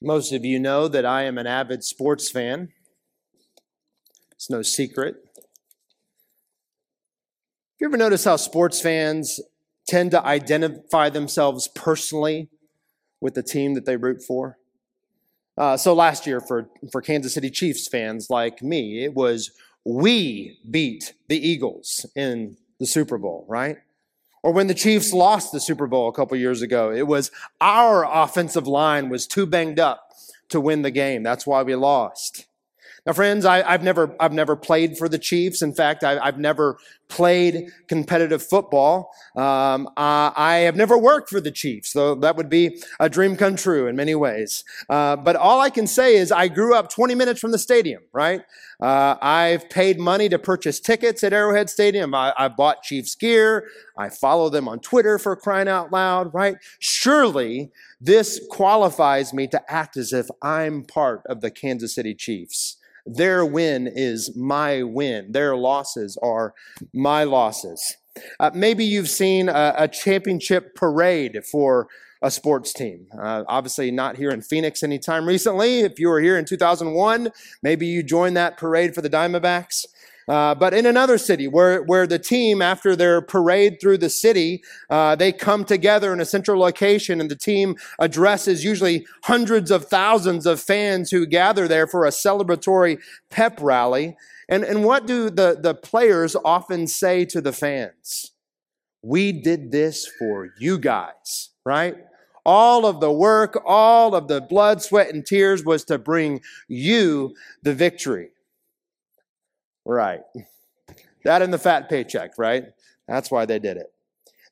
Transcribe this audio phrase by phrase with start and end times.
[0.00, 2.68] Most of you know that I am an avid sports fan.
[4.32, 5.16] It's no secret.
[7.80, 9.40] You ever notice how sports fans
[9.88, 12.48] tend to identify themselves personally
[13.20, 14.58] with the team that they root for?
[15.56, 19.50] Uh, so last year, for, for Kansas City Chiefs fans like me, it was
[19.84, 23.78] we beat the Eagles in the Super Bowl, right?
[24.42, 27.30] Or when the Chiefs lost the Super Bowl a couple years ago, it was
[27.60, 30.12] our offensive line was too banged up
[30.48, 31.22] to win the game.
[31.22, 32.47] That's why we lost.
[33.08, 35.62] Now, friends, I, have never, I've never played for the Chiefs.
[35.62, 36.76] In fact, I, have never
[37.08, 39.10] played competitive football.
[39.34, 43.34] Um, I, I, have never worked for the Chiefs, though that would be a dream
[43.34, 44.62] come true in many ways.
[44.90, 48.02] Uh, but all I can say is I grew up 20 minutes from the stadium,
[48.12, 48.42] right?
[48.78, 52.14] Uh, I've paid money to purchase tickets at Arrowhead Stadium.
[52.14, 53.70] I, I bought Chiefs gear.
[53.96, 56.56] I follow them on Twitter for crying out loud, right?
[56.78, 57.70] Surely
[58.02, 62.77] this qualifies me to act as if I'm part of the Kansas City Chiefs.
[63.08, 65.32] Their win is my win.
[65.32, 66.54] Their losses are
[66.92, 67.96] my losses.
[68.38, 71.88] Uh, maybe you've seen a, a, championship parade for
[72.20, 73.06] a sports team.
[73.16, 75.80] Uh, obviously, not here in Phoenix anytime recently.
[75.80, 77.30] If you were here in 2001,
[77.62, 79.84] maybe you joined that parade for the Diamondbacks.
[80.28, 84.62] Uh, but in another city where, where the team, after their parade through the city,
[84.90, 89.86] uh, they come together in a central location and the team addresses usually hundreds of
[89.86, 94.16] thousands of fans who gather there for a celebratory pep rally.
[94.50, 98.32] And, and what do the, the players often say to the fans?
[99.02, 101.96] We did this for you guys, right?
[102.44, 107.34] All of the work, all of the blood, sweat, and tears was to bring you
[107.62, 108.30] the victory.
[109.88, 110.20] Right.
[111.24, 112.64] That and the fat paycheck, right?
[113.08, 113.86] That's why they did it.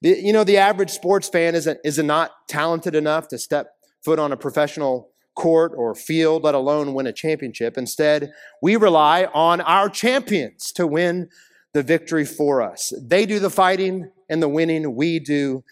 [0.00, 4.18] The, you know, the average sports fan isn't, is not talented enough to step foot
[4.18, 7.76] on a professional court or field, let alone win a championship.
[7.76, 11.28] Instead, we rely on our champions to win
[11.74, 12.90] the victory for us.
[12.98, 15.62] They do the fighting and the winning, we do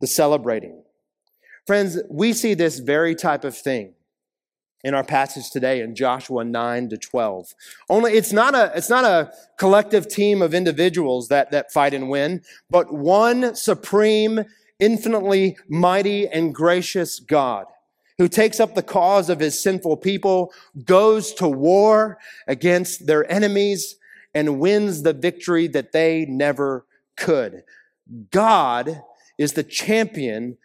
[0.00, 0.84] the celebrating.
[1.66, 3.94] Friends, we see this very type of thing
[4.84, 7.54] in our passage today in Joshua 9 to 12.
[7.88, 12.10] Only it's not a it's not a collective team of individuals that that fight and
[12.10, 14.44] win, but one supreme,
[14.78, 17.66] infinitely mighty and gracious God
[18.18, 20.52] who takes up the cause of his sinful people,
[20.84, 23.96] goes to war against their enemies
[24.32, 27.64] and wins the victory that they never could.
[28.30, 29.02] God
[29.36, 30.58] is the champion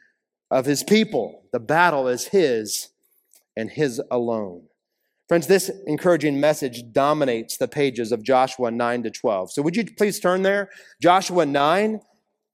[0.52, 1.44] of his people.
[1.52, 2.90] The battle is his
[3.60, 4.64] and His alone.
[5.28, 9.52] Friends, this encouraging message dominates the pages of Joshua 9 to 12.
[9.52, 10.70] So would you please turn there?
[11.02, 12.02] Joshua 9.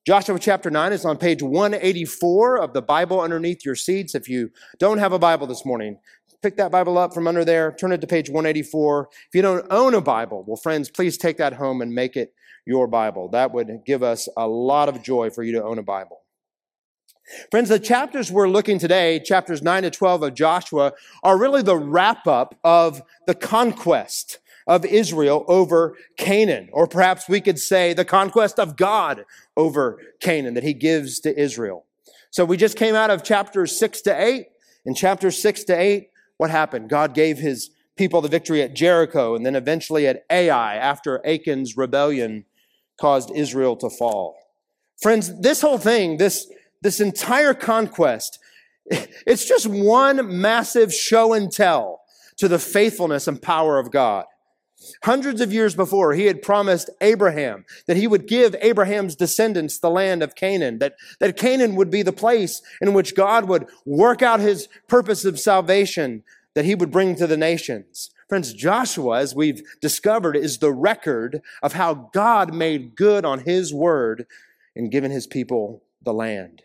[0.06, 4.14] Joshua chapter 9 is on page 184 of the Bible underneath your seats.
[4.14, 5.98] If you don't have a Bible this morning,
[6.44, 9.10] pick that Bible up from under there, turn it to page 184.
[9.12, 12.34] If you don't own a Bible, well, friends, please take that home and make it
[12.68, 13.30] your Bible.
[13.30, 16.20] That would give us a lot of joy for you to own a Bible.
[17.50, 20.94] Friends, the chapters we're looking today, chapters 9 to 12 of Joshua,
[21.24, 24.38] are really the wrap up of the conquest
[24.68, 26.70] of Israel over Canaan.
[26.72, 29.26] Or perhaps we could say the conquest of God
[29.58, 31.86] over Canaan that he gives to Israel.
[32.30, 34.48] So we just came out of chapters 6 to 8.
[34.86, 36.90] In chapters 6 to 8, what happened?
[36.90, 41.76] God gave his people the victory at Jericho and then eventually at Ai after Achan's
[41.76, 42.46] rebellion
[43.00, 44.36] caused Israel to fall.
[45.02, 46.48] Friends, this whole thing, this
[46.86, 48.38] this entire conquest,
[48.86, 52.02] it's just one massive show and tell
[52.38, 54.26] to the faithfulness and power of God.
[55.04, 59.90] Hundreds of years before, he had promised Abraham that he would give Abraham's descendants the
[59.90, 64.22] land of Canaan, that, that Canaan would be the place in which God would work
[64.22, 66.24] out his purpose of salvation
[66.54, 68.12] that he would bring to the nations.
[68.30, 73.74] Friends, Joshua, as we've discovered, is the record of how God made good on his
[73.74, 74.28] word
[74.76, 76.62] and given his people the land.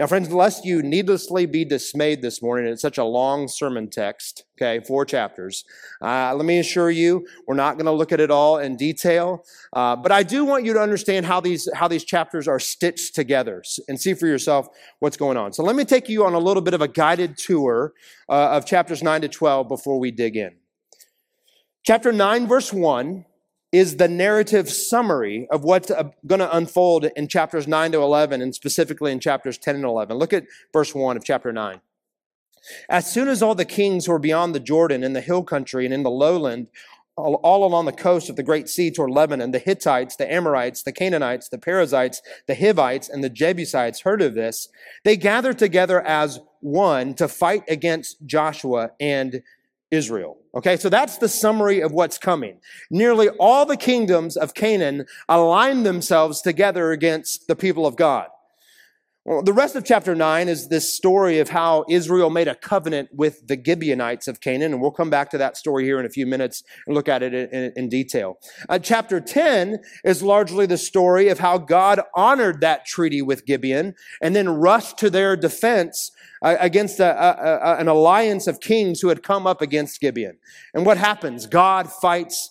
[0.00, 4.44] Now, friends, lest you needlessly be dismayed this morning, it's such a long sermon text,
[4.56, 5.62] okay, four chapters.
[6.00, 9.44] Uh, let me assure you, we're not going to look at it all in detail,
[9.74, 13.14] uh, but I do want you to understand how these, how these chapters are stitched
[13.14, 14.68] together and see for yourself
[15.00, 15.52] what's going on.
[15.52, 17.92] So let me take you on a little bit of a guided tour
[18.26, 20.52] uh, of chapters 9 to 12 before we dig in.
[21.84, 23.26] Chapter 9, verse 1
[23.72, 28.42] is the narrative summary of what's uh, going to unfold in chapters 9 to 11
[28.42, 30.16] and specifically in chapters 10 and 11.
[30.16, 31.80] Look at verse 1 of chapter 9.
[32.88, 35.84] As soon as all the kings who were beyond the Jordan in the hill country
[35.84, 36.66] and in the lowland,
[37.16, 40.82] all, all along the coast of the great sea toward Lebanon, the Hittites, the Amorites,
[40.82, 44.68] the Canaanites, the Perizzites, the Hivites, and the Jebusites heard of this,
[45.04, 49.42] they gathered together as one to fight against Joshua and
[49.90, 50.38] Israel.
[50.54, 52.60] Okay, so that's the summary of what's coming.
[52.90, 58.28] Nearly all the kingdoms of Canaan align themselves together against the people of God.
[59.26, 63.10] Well, the rest of chapter 9 is this story of how Israel made a covenant
[63.12, 66.10] with the Gibeonites of Canaan, and we'll come back to that story here in a
[66.10, 68.38] few minutes and look at it in, in, detail.
[68.70, 73.94] Uh, chapter 10 is largely the story of how God honored that treaty with Gibeon
[74.22, 76.10] and then rushed to their defense
[76.42, 80.38] Uh, against a, a, a, an alliance of kings who had come up against Gibeon.
[80.72, 81.46] And what happens?
[81.46, 82.50] God fights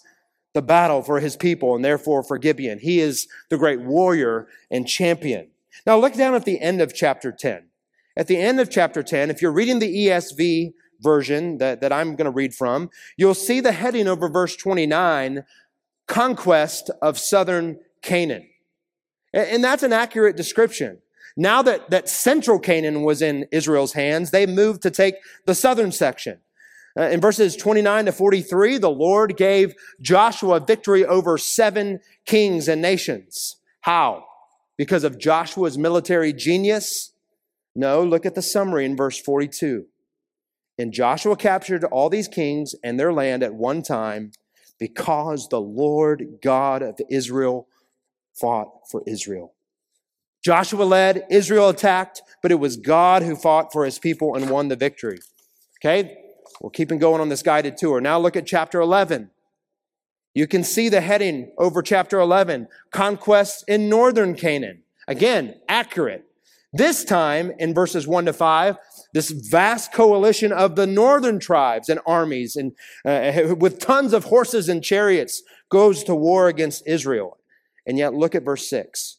[0.53, 2.79] the battle for his people and therefore for Gibeon.
[2.79, 5.49] He is the great warrior and champion.
[5.85, 7.69] Now look down at the end of chapter 10.
[8.17, 12.15] At the end of chapter 10, if you're reading the ESV version that, that I'm
[12.15, 15.43] going to read from, you'll see the heading over verse 29,
[16.07, 18.47] conquest of southern Canaan.
[19.33, 20.99] And that's an accurate description.
[21.39, 25.15] Now that, that central Canaan was in Israel's hands, they moved to take
[25.45, 26.39] the southern section.
[26.97, 32.81] Uh, in verses 29 to 43, the Lord gave Joshua victory over seven kings and
[32.81, 33.55] nations.
[33.81, 34.25] How?
[34.79, 37.11] because of Joshua's military genius?
[37.75, 39.85] No, look at the summary in verse 42.
[40.77, 44.31] And Joshua captured all these kings and their land at one time
[44.79, 47.67] because the Lord God of Israel
[48.33, 49.53] fought for Israel.
[50.43, 54.67] Joshua led, Israel attacked, but it was God who fought for his people and won
[54.69, 55.19] the victory.
[55.79, 56.17] Okay?
[56.61, 58.01] We're keeping going on this guided tour.
[58.01, 59.31] Now look at chapter 11.
[60.33, 64.83] You can see the heading over chapter 11 conquests in northern Canaan.
[65.07, 66.25] Again, accurate.
[66.71, 68.77] This time in verses 1 to 5,
[69.13, 74.69] this vast coalition of the northern tribes and armies and uh, with tons of horses
[74.69, 77.37] and chariots goes to war against Israel.
[77.87, 79.18] And yet look at verse 6.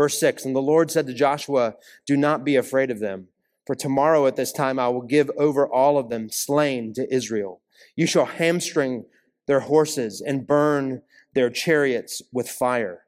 [0.00, 1.74] Verse 6, and the Lord said to Joshua,
[2.06, 3.28] do not be afraid of them,
[3.66, 7.60] for tomorrow at this time I will give over all of them slain to Israel.
[7.96, 9.04] You shall hamstring
[9.46, 11.02] their horses and burn
[11.34, 13.02] their chariots with fire.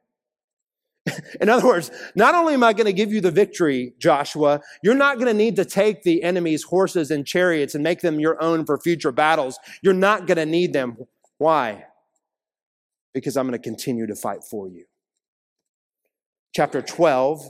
[1.41, 4.93] In other words, not only am I going to give you the victory, Joshua, you're
[4.93, 8.39] not going to need to take the enemy's horses and chariots and make them your
[8.39, 9.57] own for future battles.
[9.81, 10.97] You're not going to need them.
[11.39, 11.85] Why?
[13.15, 14.85] Because I'm going to continue to fight for you.
[16.53, 17.49] Chapter 12.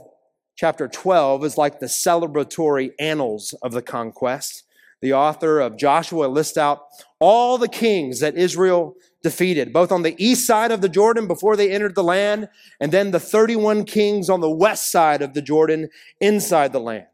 [0.56, 4.64] Chapter 12 is like the celebratory annals of the conquest
[5.04, 6.86] the author of Joshua, lists out
[7.20, 11.56] all the kings that Israel defeated, both on the east side of the Jordan before
[11.56, 12.48] they entered the land,
[12.80, 15.90] and then the 31 kings on the west side of the Jordan
[16.22, 17.04] inside the land.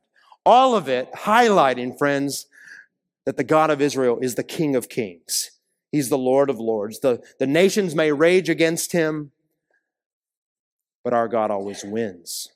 [0.47, 2.47] All of it highlighting, friends,
[3.27, 5.51] that the God of Israel is the King of kings.
[5.91, 7.01] He's the Lord of lords.
[7.01, 9.33] The, the nations may rage against him,
[11.05, 12.49] but our God always wins.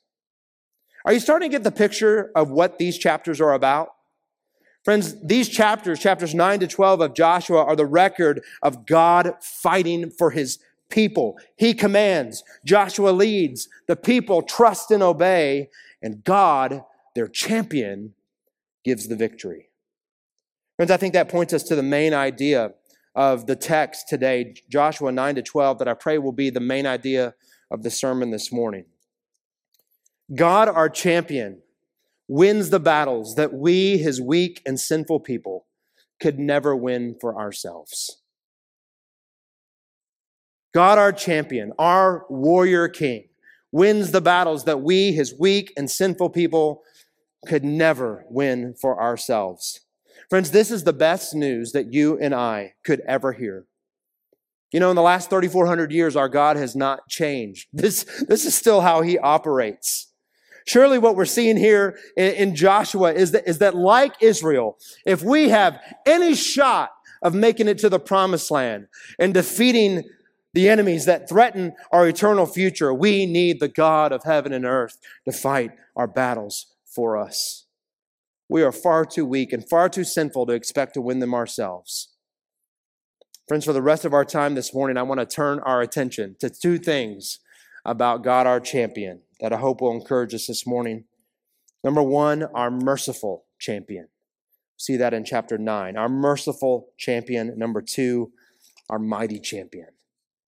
[1.05, 3.91] Are you starting to get the picture of what these chapters are about?
[4.85, 10.11] Friends, these chapters, chapters 9 to 12 of Joshua, are the record of God fighting
[10.11, 10.59] for his
[10.91, 11.39] people.
[11.57, 15.71] He commands, Joshua leads, the people trust and obey,
[16.03, 18.15] and God, their champion,
[18.85, 19.71] gives the victory.
[20.77, 22.75] Friends, I think that points us to the main idea
[23.15, 26.87] of the text today, Joshua 9 to 12, that I pray will be the main
[26.87, 27.35] idea
[27.71, 28.85] of the sermon this morning.
[30.35, 31.63] God, our champion,
[32.29, 35.67] wins the battles that we, his weak and sinful people,
[36.21, 38.23] could never win for ourselves.
[40.73, 43.29] God, our champion, our warrior king,
[43.71, 46.83] wins the battles that we, his weak and sinful people,
[47.47, 49.81] could never win for ourselves.
[50.31, 53.67] Friends, this is the best news that you and I could ever hear.
[54.75, 57.69] You know, in the last 3,400 years, our God has not changed.
[57.73, 60.13] This, this is still how he operates.
[60.67, 64.77] Surely what we're seeing here in, in Joshua is that, is that like Israel,
[65.07, 66.91] if we have any shot
[67.23, 68.89] of making it to the promised land
[69.21, 70.03] and defeating
[70.55, 74.99] the enemies that threaten our eternal future, we need the God of heaven and earth
[75.25, 77.67] to fight our battles for us.
[78.49, 82.14] We are far too weak and far too sinful to expect to win them ourselves.
[83.47, 86.37] Friends, for the rest of our time this morning, I want to turn our attention
[86.41, 87.41] to two things
[87.85, 91.05] about God, our champion that I hope will encourage us this morning.
[91.83, 94.09] Number one, our merciful champion.
[94.79, 95.95] See that in chapter 9.
[95.95, 97.59] Our merciful champion.
[97.59, 98.33] Number two,
[98.89, 99.89] our mighty champion.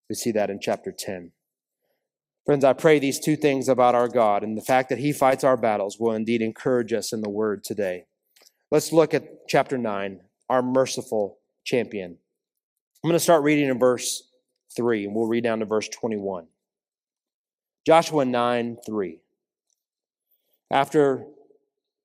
[0.08, 1.32] We see that in chapter 10.
[2.46, 5.44] Friends, I pray these two things about our God and the fact that He fights
[5.44, 8.06] our battles will indeed encourage us in the Word today.
[8.70, 12.16] Let's look at chapter 9, our merciful champion.
[13.02, 14.22] I'm going to start reading in verse
[14.74, 16.46] 3, and we'll read down to verse 21.
[17.86, 19.20] Joshua 9 3.
[20.70, 21.26] After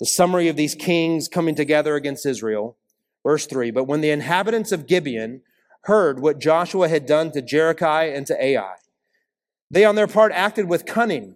[0.02, 2.76] the summary of these kings coming together against Israel.
[3.24, 5.42] Verse 3 But when the inhabitants of Gibeon
[5.84, 8.74] heard what Joshua had done to Jericho and to Ai,
[9.70, 11.36] they on their part acted with cunning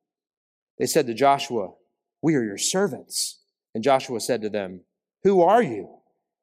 [0.81, 1.73] They said to Joshua,
[2.23, 3.37] We are your servants.
[3.75, 4.81] And Joshua said to them,
[5.23, 5.87] Who are you?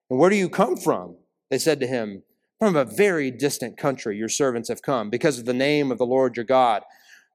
[0.09, 1.17] And where do you come from?
[1.51, 2.23] They said to him,
[2.61, 6.07] From a very distant country your servants have come, because of the name of the
[6.07, 6.85] Lord your God.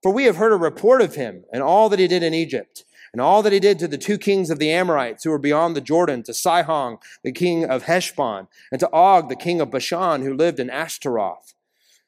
[0.02, 2.86] For we have heard a report of him and all that he did in Egypt,
[3.12, 5.76] and all that he did to the two kings of the Amorites who were beyond
[5.76, 10.22] the Jordan, to Sihon, the king of Heshbon, and to Og, the king of Bashan,
[10.22, 11.54] who lived in Ashtaroth.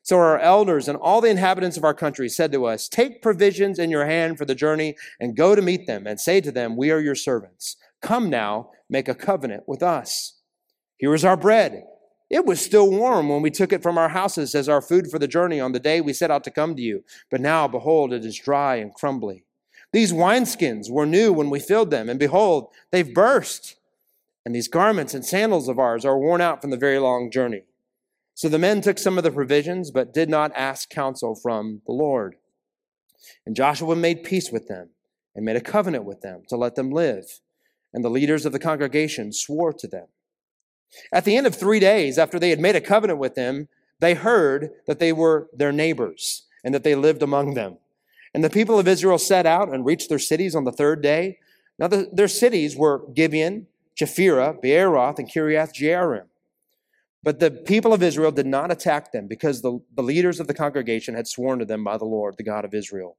[0.05, 3.79] So our elders and all the inhabitants of our country said to us, Take provisions
[3.79, 6.77] in your hand for the journey and go to meet them and say to them,
[6.77, 7.75] We are your servants.
[8.03, 10.37] Come now, make a covenant with us.
[10.97, 11.85] Here is our bread.
[12.29, 15.17] It was still warm when we took it from our houses as our food for
[15.17, 17.03] the journey on the day we set out to come to you.
[17.31, 19.43] But now, behold, it is dry and crumbly.
[19.91, 23.75] These wineskins were new when we filled them, and behold, they've burst.
[24.45, 27.63] And these garments and sandals of ours are worn out from the very long journey.
[28.35, 31.93] So the men took some of the provisions, but did not ask counsel from the
[31.93, 32.35] Lord.
[33.45, 34.89] And Joshua made peace with them
[35.33, 37.39] and made a covenant with them to let them live.
[37.93, 40.07] And the leaders of the congregation swore to them.
[41.13, 44.13] At the end of three days, after they had made a covenant with them, they
[44.13, 47.77] heard that they were their neighbors and that they lived among them.
[48.33, 51.39] And the people of Israel set out and reached their cities on the third day.
[51.79, 56.25] Now, the, their cities were Gibeon, Chephirah, Beeroth, and Kiriath Jearim.
[57.25, 60.53] But the people of Israel did not attack them because the, the leaders of the
[60.53, 63.17] congregation had sworn to them by the Lord, the God of Israel.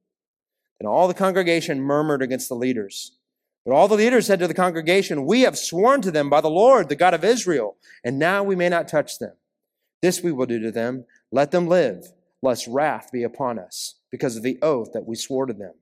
[0.78, 3.18] And all the congregation murmured against the leaders.
[3.64, 6.48] But all the leaders said to the congregation, We have sworn to them by the
[6.48, 9.32] Lord, the God of Israel, and now we may not touch them.
[10.02, 11.04] This we will do to them.
[11.32, 15.46] Let them live, lest wrath be upon us, because of the oath that we swore
[15.46, 15.74] to them.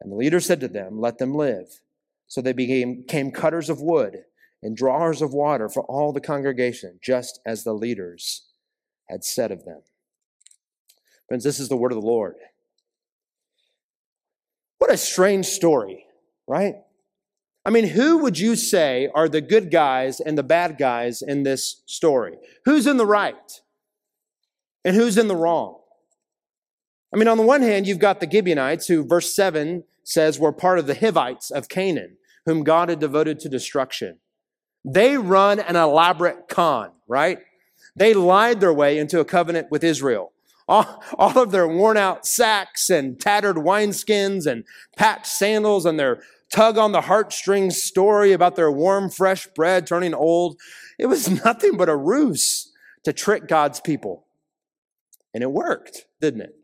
[0.00, 1.80] And the leader said to them, Let them live.
[2.28, 4.22] So they became, became cutters of wood
[4.62, 8.46] and drawers of water for all the congregation, just as the leaders
[9.08, 9.82] had said of them.
[11.28, 12.34] Friends, this is the word of the Lord.
[14.78, 16.06] What a strange story,
[16.46, 16.76] right?
[17.64, 21.42] I mean, who would you say are the good guys and the bad guys in
[21.42, 22.38] this story?
[22.64, 23.60] Who's in the right?
[24.84, 25.78] And who's in the wrong?
[27.12, 30.52] I mean, on the one hand, you've got the Gibeonites, who verse 7 says were
[30.52, 34.18] part of the Hivites of Canaan, whom God had devoted to destruction.
[34.90, 37.38] They run an elaborate con, right?
[37.94, 40.32] They lied their way into a covenant with Israel.
[40.68, 44.64] All, of their worn out sacks and tattered wineskins and
[44.96, 50.14] patched sandals and their tug on the heartstrings story about their warm, fresh bread turning
[50.14, 50.58] old.
[50.98, 52.70] It was nothing but a ruse
[53.04, 54.26] to trick God's people.
[55.32, 56.54] And it worked, didn't it?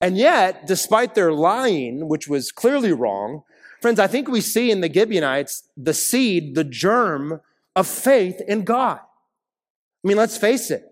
[0.00, 3.42] And yet, despite their lying, which was clearly wrong,
[3.80, 7.40] Friends, I think we see in the Gibeonites the seed, the germ
[7.76, 8.98] of faith in God.
[9.00, 10.84] I mean, let's face it.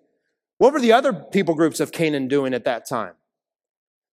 [0.59, 3.15] What were the other people groups of Canaan doing at that time?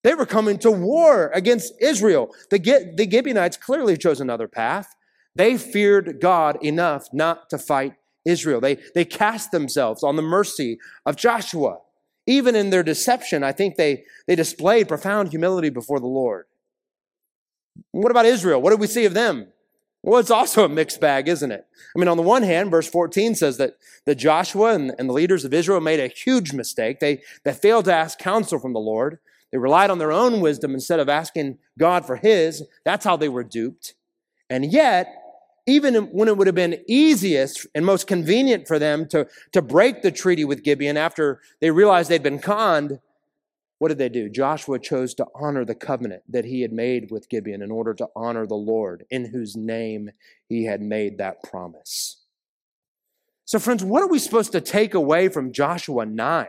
[0.04, 2.30] They were coming to war against Israel.
[2.50, 4.94] The, the Gibeonites clearly chose another path.
[5.36, 7.94] They feared God enough not to fight
[8.26, 8.60] Israel.
[8.60, 11.80] They, they cast themselves on the mercy of Joshua.
[12.26, 16.46] Even in their deception, I think they, they displayed profound humility before the Lord.
[17.92, 18.62] What about Israel?
[18.62, 19.48] What did we see of them?
[20.02, 21.66] Well, it's also a mixed bag, isn't it?
[21.96, 25.14] I mean, on the one hand, verse 14 says that, that Joshua and, and the
[25.14, 27.00] leaders of Israel made a huge mistake.
[27.00, 29.20] They, they failed to ask counsel from the Lord.
[29.52, 32.64] They relied on their own wisdom instead of asking God for his.
[32.84, 33.94] That's how they were duped.
[34.50, 35.08] And yet,
[35.66, 40.02] even when it would have been easiest and most convenient for them to, to break
[40.02, 43.00] the treaty with Gibeon after they realized they'd been conned,
[43.84, 44.30] what did they do?
[44.30, 48.08] Joshua chose to honor the covenant that he had made with Gibeon in order to
[48.16, 50.12] honor the Lord, in whose name
[50.48, 52.24] he had made that promise.
[53.44, 56.48] So, friends, what are we supposed to take away from Joshua 9?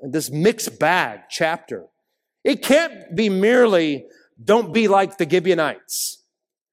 [0.00, 1.86] This mixed bag chapter.
[2.44, 4.06] It can't be merely
[4.40, 6.22] don't be like the Gibeonites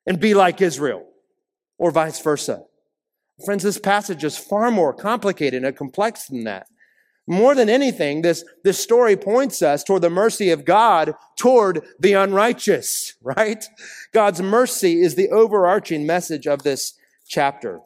[0.05, 1.07] and be like Israel,
[1.79, 2.65] or vice versa.
[3.43, 6.67] Friends, this passage is far more complicated and complex than that.
[7.27, 12.13] More than anything, this, this story points us toward the mercy of God toward the
[12.13, 13.65] unrighteous, right?
[14.13, 16.93] God's mercy is the overarching message of this
[17.27, 17.81] chapter.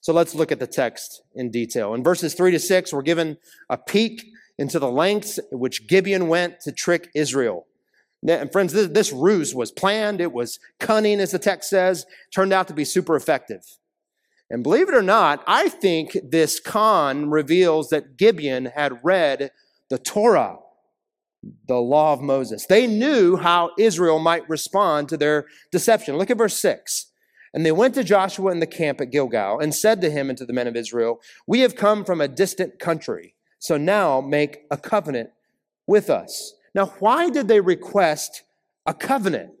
[0.00, 1.92] So let's look at the text in detail.
[1.92, 3.36] In verses 3 to 6, we're given
[3.68, 4.24] a peek
[4.56, 7.66] into the lengths which Gibeon went to trick Israel.
[8.26, 12.52] And friends, this, this ruse was planned, it was cunning, as the text says, turned
[12.52, 13.62] out to be super effective.
[14.50, 19.50] And believe it or not, I think this con reveals that Gibeon had read
[19.90, 20.56] the Torah,
[21.66, 22.66] the law of Moses.
[22.66, 26.16] They knew how Israel might respond to their deception.
[26.16, 27.06] Look at verse 6.
[27.54, 30.38] And they went to Joshua in the camp at Gilgal and said to him and
[30.38, 34.60] to the men of Israel, We have come from a distant country, so now make
[34.70, 35.30] a covenant
[35.86, 36.54] with us.
[36.74, 38.42] Now, why did they request
[38.86, 39.52] a covenant?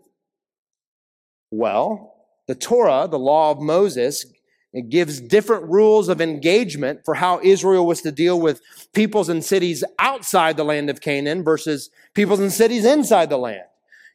[1.50, 2.14] Well,
[2.46, 4.26] the Torah, the law of Moses,
[4.72, 8.60] it gives different rules of engagement for how Israel was to deal with
[8.92, 13.64] peoples and cities outside the land of Canaan versus peoples and cities inside the land.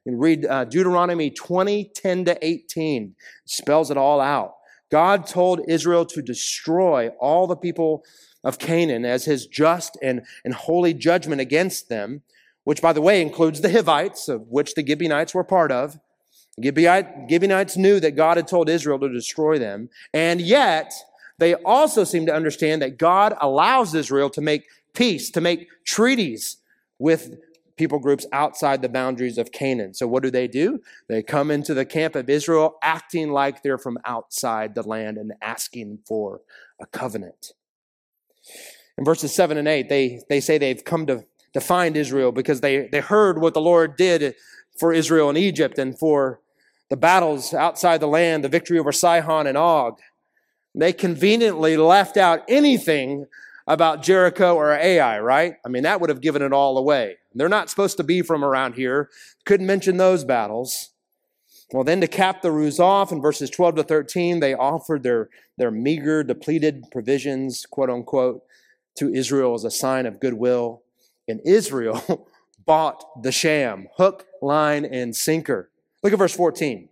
[0.05, 4.55] You read uh, Deuteronomy 20, 10 to 18, it spells it all out.
[4.91, 8.03] God told Israel to destroy all the people
[8.43, 12.21] of Canaan as his just and, and holy judgment against them,
[12.63, 15.99] which, by the way, includes the Hivites, of which the Gibeonites were part of.
[16.61, 20.93] Gibeonites knew that God had told Israel to destroy them, and yet
[21.39, 26.57] they also seem to understand that God allows Israel to make peace, to make treaties
[26.99, 27.35] with
[27.75, 29.93] people groups outside the boundaries of Canaan.
[29.93, 30.79] So what do they do?
[31.09, 35.33] They come into the camp of Israel acting like they're from outside the land and
[35.41, 36.41] asking for
[36.79, 37.53] a covenant.
[38.97, 42.61] In verses 7 and 8, they, they say they've come to, to find Israel because
[42.61, 44.35] they, they heard what the Lord did
[44.77, 46.41] for Israel in Egypt and for
[46.89, 49.99] the battles outside the land, the victory over Sihon and Og.
[50.75, 53.25] They conveniently left out anything
[53.67, 55.55] about Jericho or Ai, right?
[55.65, 57.17] I mean, that would have given it all away.
[57.33, 59.09] They're not supposed to be from around here.
[59.45, 60.89] Couldn't mention those battles.
[61.71, 65.29] Well, then to cap the ruse off in verses 12 to 13, they offered their,
[65.57, 68.43] their meager, depleted provisions, quote unquote,
[68.97, 70.83] to Israel as a sign of goodwill.
[71.27, 72.29] And Israel
[72.65, 75.69] bought the sham, hook, line, and sinker.
[76.03, 76.89] Look at verse 14.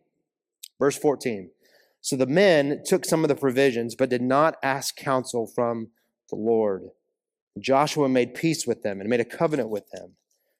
[0.80, 1.52] Verse 14.
[2.00, 5.90] So the men took some of the provisions, but did not ask counsel from
[6.30, 6.90] the Lord.
[7.60, 10.16] Joshua made peace with them and made a covenant with them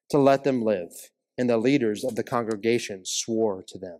[0.10, 0.92] to let them live,
[1.38, 4.00] and the leaders of the congregation swore to them.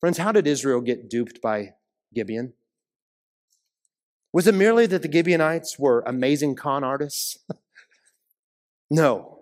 [0.00, 1.74] Friends, how did Israel get duped by
[2.14, 2.54] Gibeon?
[4.32, 7.36] Was it merely that the Gibeonites were amazing con artists?
[8.90, 9.41] no.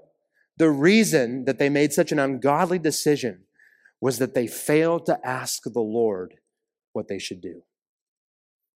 [0.61, 3.45] The reason that they made such an ungodly decision
[3.99, 6.35] was that they failed to ask the Lord
[6.93, 7.63] what they should do.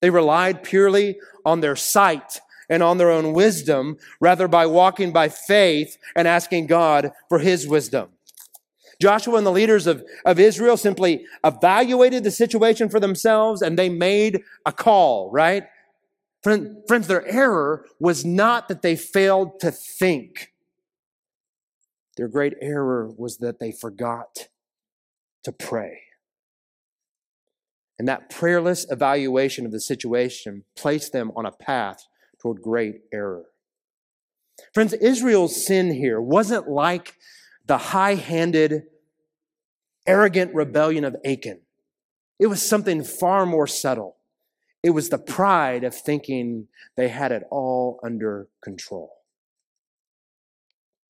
[0.00, 5.28] They relied purely on their sight and on their own wisdom rather by walking by
[5.28, 8.12] faith and asking God for his wisdom.
[8.98, 13.90] Joshua and the leaders of, of Israel simply evaluated the situation for themselves and they
[13.90, 15.64] made a call, right?
[16.42, 20.53] Friends, their error was not that they failed to think.
[22.16, 24.48] Their great error was that they forgot
[25.42, 26.00] to pray.
[27.98, 32.06] And that prayerless evaluation of the situation placed them on a path
[32.40, 33.44] toward great error.
[34.72, 37.14] Friends, Israel's sin here wasn't like
[37.66, 38.84] the high handed,
[40.06, 41.60] arrogant rebellion of Achan.
[42.38, 44.16] It was something far more subtle.
[44.82, 49.12] It was the pride of thinking they had it all under control.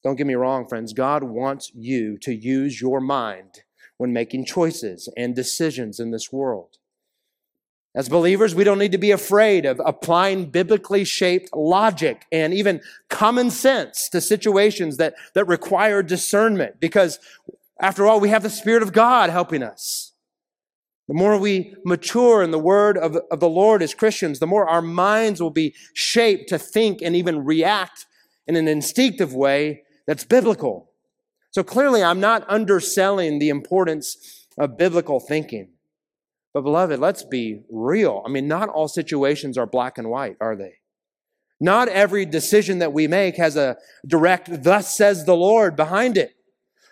[0.03, 0.93] Don't get me wrong, friends.
[0.93, 3.63] God wants you to use your mind
[3.97, 6.79] when making choices and decisions in this world.
[7.95, 12.83] As believers, we don't need to be afraid of applying biblically shaped logic and even
[13.09, 17.19] common sense to situations that, that require discernment because,
[17.81, 20.13] after all, we have the Spirit of God helping us.
[21.09, 24.69] The more we mature in the word of, of the Lord as Christians, the more
[24.69, 28.05] our minds will be shaped to think and even react
[28.47, 30.91] in an instinctive way that's biblical.
[31.51, 35.71] So clearly, I'm not underselling the importance of biblical thinking.
[36.53, 38.23] But, beloved, let's be real.
[38.25, 40.75] I mean, not all situations are black and white, are they?
[41.61, 46.33] Not every decision that we make has a direct, thus says the Lord behind it.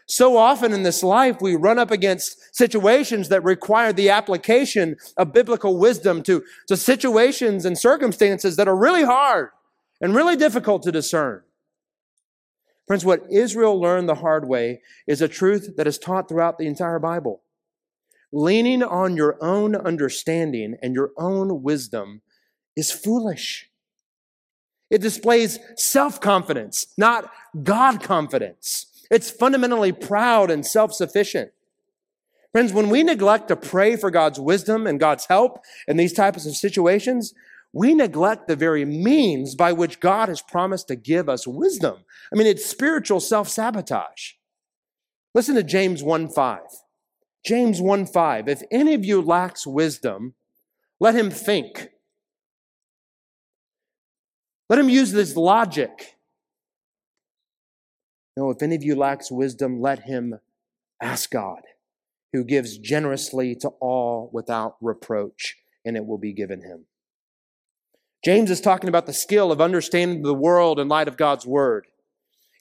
[0.06, 5.32] So often in this life, we run up against situations that require the application of
[5.32, 9.48] biblical wisdom to, to situations and circumstances that are really hard
[10.00, 11.42] and really difficult to discern.
[12.86, 16.66] Friends, what Israel learned the hard way is a truth that is taught throughout the
[16.66, 17.42] entire Bible.
[18.32, 22.20] Leaning on your own understanding and your own wisdom
[22.76, 23.70] is foolish.
[24.90, 27.30] It displays self confidence, not
[27.62, 28.86] God confidence.
[29.10, 31.52] It's fundamentally proud and self sufficient.
[32.52, 36.46] Friends, when we neglect to pray for God's wisdom and God's help in these types
[36.46, 37.34] of situations,
[37.74, 42.04] we neglect the very means by which God has promised to give us wisdom.
[42.32, 44.34] I mean, it's spiritual self sabotage.
[45.34, 46.60] Listen to James 1 5.
[47.44, 48.48] James 1 5.
[48.48, 50.34] If any of you lacks wisdom,
[51.00, 51.88] let him think.
[54.70, 56.16] Let him use this logic.
[58.36, 60.38] No, if any of you lacks wisdom, let him
[61.02, 61.62] ask God,
[62.32, 66.86] who gives generously to all without reproach, and it will be given him.
[68.24, 71.86] James is talking about the skill of understanding the world in light of God's word.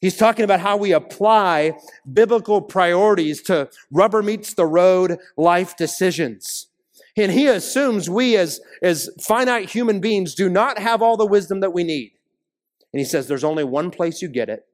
[0.01, 1.77] He's talking about how we apply
[2.11, 6.67] biblical priorities to rubber meets the road life decisions.
[7.15, 11.61] And he assumes we as, as finite human beings do not have all the wisdom
[11.61, 12.11] that we need.
[12.91, 14.65] And he says there's only one place you get it.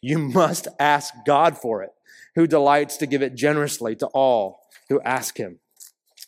[0.00, 1.90] You must ask God for it,
[2.36, 5.58] who delights to give it generously to all who ask him.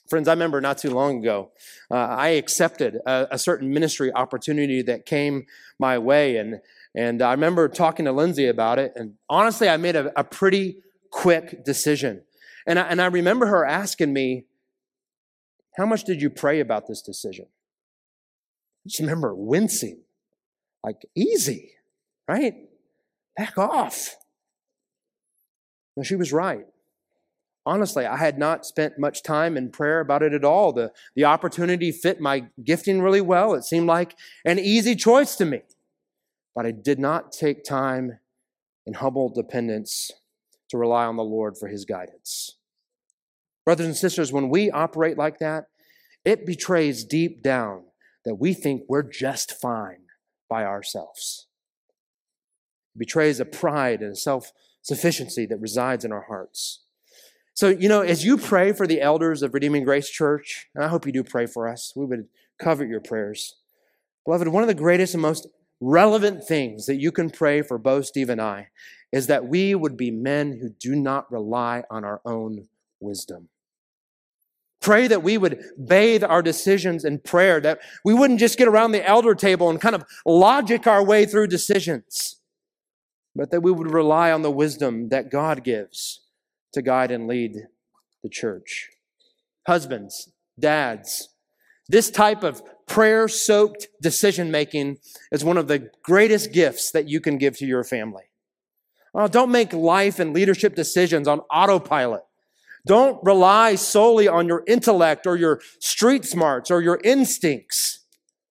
[0.09, 1.51] Friends, I remember not too long ago,
[1.91, 5.47] uh, I accepted a, a, certain ministry opportunity that came
[5.81, 6.37] my way.
[6.37, 6.61] And,
[6.95, 8.93] and I remember talking to Lindsay about it.
[8.95, 10.77] And honestly, I made a, a pretty
[11.11, 12.23] quick decision.
[12.67, 14.45] And I, and I remember her asking me,
[15.77, 17.47] How much did you pray about this decision?
[18.85, 20.03] I just remember wincing,
[20.85, 21.73] like, easy,
[22.29, 22.55] right?
[23.37, 24.17] Back off.
[25.97, 26.67] No, she was right
[27.67, 30.73] honestly, I had not spent much time in prayer about it at all.
[30.73, 33.55] The, the opportunity fit my gifting really well.
[33.55, 35.63] It seemed like an easy choice to me.
[36.55, 38.21] But I did not take time
[38.87, 40.11] in humble dependence
[40.71, 42.57] to rely on the Lord for his guidance.
[43.65, 45.65] Brothers and sisters, when we operate like that,
[46.25, 47.85] it betrays deep down
[48.25, 50.05] that we think we're just fine
[50.49, 51.49] by ourselves.
[52.95, 54.53] It betrays a pride and a self
[54.83, 56.86] sufficiency that resides in our hearts.
[57.57, 60.89] So, you know, as you pray for the elders of Redeeming Grace Church, and I
[60.89, 63.57] hope you do pray for us, we would covet your prayers.
[64.27, 65.49] Beloved, one of the greatest and most
[65.81, 68.69] relevant things that you can pray for both Steve and I
[69.11, 72.69] is that we would be men who do not rely on our own
[73.01, 73.49] wisdom.
[74.83, 78.93] Pray that we would bathe our decisions in prayer, that we wouldn't just get around
[78.93, 82.39] the elder table and kind of logic our way through decisions,
[83.35, 86.21] but that we would rely on the wisdom that God gives
[86.73, 87.57] to guide and lead
[88.23, 88.91] the church.
[89.67, 91.29] Husbands, dads,
[91.89, 94.99] this type of prayer soaked decision making
[95.33, 98.25] is one of the greatest gifts that you can give to your family.
[99.15, 102.23] Oh, don't make life and leadership decisions on autopilot.
[102.87, 108.05] Don't rely solely on your intellect or your street smarts or your instincts.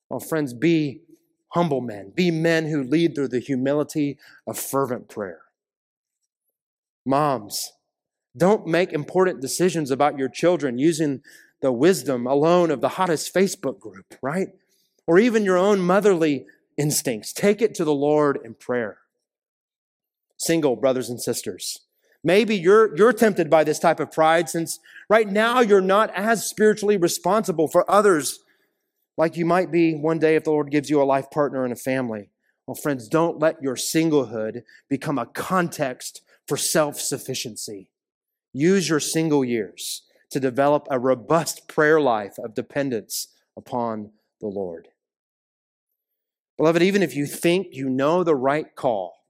[0.09, 1.01] Well, friends, be
[1.49, 2.11] humble men.
[2.13, 5.41] Be men who lead through the humility of fervent prayer.
[7.05, 7.71] Moms,
[8.35, 11.21] don't make important decisions about your children using
[11.61, 14.49] the wisdom alone of the hottest Facebook group, right?
[15.07, 16.45] Or even your own motherly
[16.77, 17.31] instincts.
[17.31, 18.97] Take it to the Lord in prayer.
[20.37, 21.79] Single brothers and sisters.
[22.23, 26.45] Maybe you're, you're tempted by this type of pride since right now you're not as
[26.45, 28.39] spiritually responsible for others
[29.17, 31.71] like you might be one day if the Lord gives you a life partner and
[31.71, 32.29] a family.
[32.67, 37.89] Well, friends, don't let your singlehood become a context for self sufficiency.
[38.57, 44.87] Use your single years to develop a robust prayer life of dependence upon the Lord.
[46.57, 49.25] Beloved, even if you think you know the right call,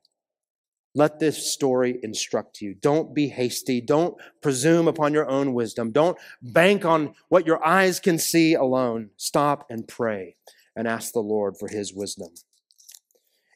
[0.94, 2.76] let this story instruct you.
[2.76, 3.82] Don't be hasty.
[3.82, 5.92] Don't presume upon your own wisdom.
[5.92, 9.10] Don't bank on what your eyes can see alone.
[9.18, 10.36] Stop and pray
[10.76, 12.30] and ask the Lord for his wisdom.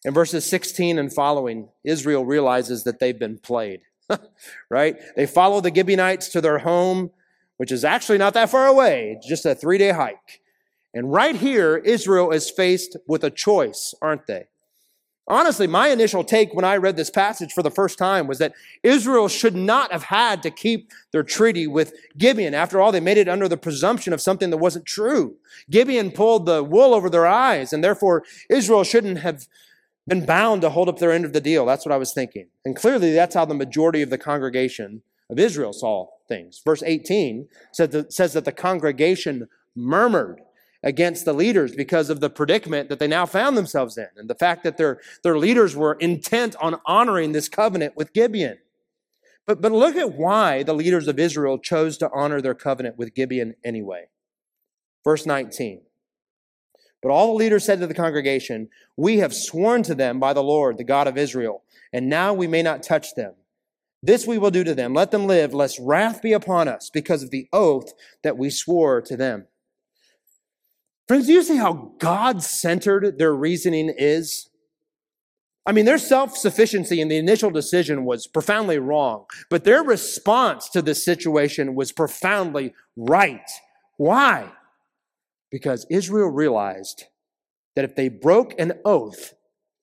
[0.04, 3.82] In verses 16 and following, Israel realizes that they've been played.
[4.70, 4.98] right?
[5.16, 7.12] They follow the Gibeonites to their home,
[7.58, 10.42] which is actually not that far away, It's just a three day hike.
[10.94, 14.48] And right here, Israel is faced with a choice, aren't they?
[15.30, 18.56] Honestly, my initial take when I read this passage for the first time was that
[18.82, 22.56] Israel should not have had to keep their treaty with Gibeon.
[22.56, 25.36] After all, they made it under the presumption of something that wasn't true.
[25.70, 29.48] Gibeon pulled the wool over their eyes, and therefore Israel shouldn't have
[30.10, 31.66] been bound to hold up their end of the deal.
[31.66, 32.48] That's what I was thinking.
[32.66, 36.62] And clearly, that's how the majority of the congregation of Israel saw things.
[36.66, 40.42] Verse 18 says that, says that the congregation murmured
[40.82, 44.36] against the leaders because of the predicament that they now found themselves in and the
[44.36, 48.58] fact that their, their leaders were intent on honoring this covenant with Gibeon.
[49.46, 53.14] But, but look at why the leaders of Israel chose to honor their covenant with
[53.14, 54.06] Gibeon anyway.
[55.04, 55.82] Verse 19.
[57.02, 60.44] But all the leaders said to the congregation, We have sworn to them by the
[60.44, 63.34] Lord, the God of Israel, and now we may not touch them.
[64.02, 64.94] This we will do to them.
[64.94, 69.02] Let them live, lest wrath be upon us because of the oath that we swore
[69.02, 69.48] to them.
[71.08, 74.50] Friends, do you see how God centered their reasoning is?
[75.66, 80.70] I mean, their self sufficiency in the initial decision was profoundly wrong, but their response
[80.70, 83.50] to this situation was profoundly right.
[83.98, 84.52] Why?
[85.52, 87.06] Because Israel realized
[87.76, 89.34] that if they broke an oath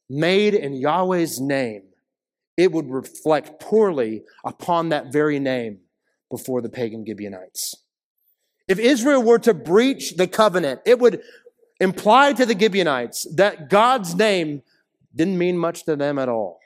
[0.09, 1.83] made in Yahweh's name,
[2.57, 5.81] it would reflect poorly upon that very name
[6.31, 7.75] before the pagan Gibeonites.
[8.69, 11.23] If Israel were to breach the covenant, it would
[11.81, 14.63] imply to the Gibeonites that God's name
[15.15, 16.61] didn't mean much to them at all.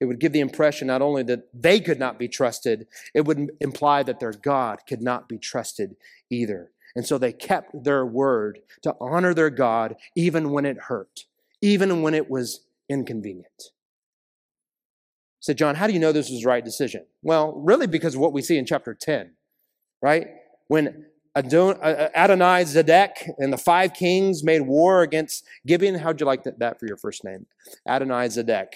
[0.00, 3.50] It would give the impression not only that they could not be trusted, it would
[3.60, 5.96] imply that their God could not be trusted
[6.30, 6.70] either.
[6.96, 11.24] And so they kept their word to honor their God even when it hurt,
[11.60, 13.70] even when it was inconvenient
[15.40, 17.04] said, Jon, how do you know this was the right decision?
[17.22, 19.32] Well, really because of what we see in chapter 10,
[20.02, 20.28] right?
[20.68, 25.94] When Adonai Zedek and the five kings made war against Gibeon.
[25.94, 27.46] How'd you like that for your first name?
[27.86, 28.68] Adonai Zedek.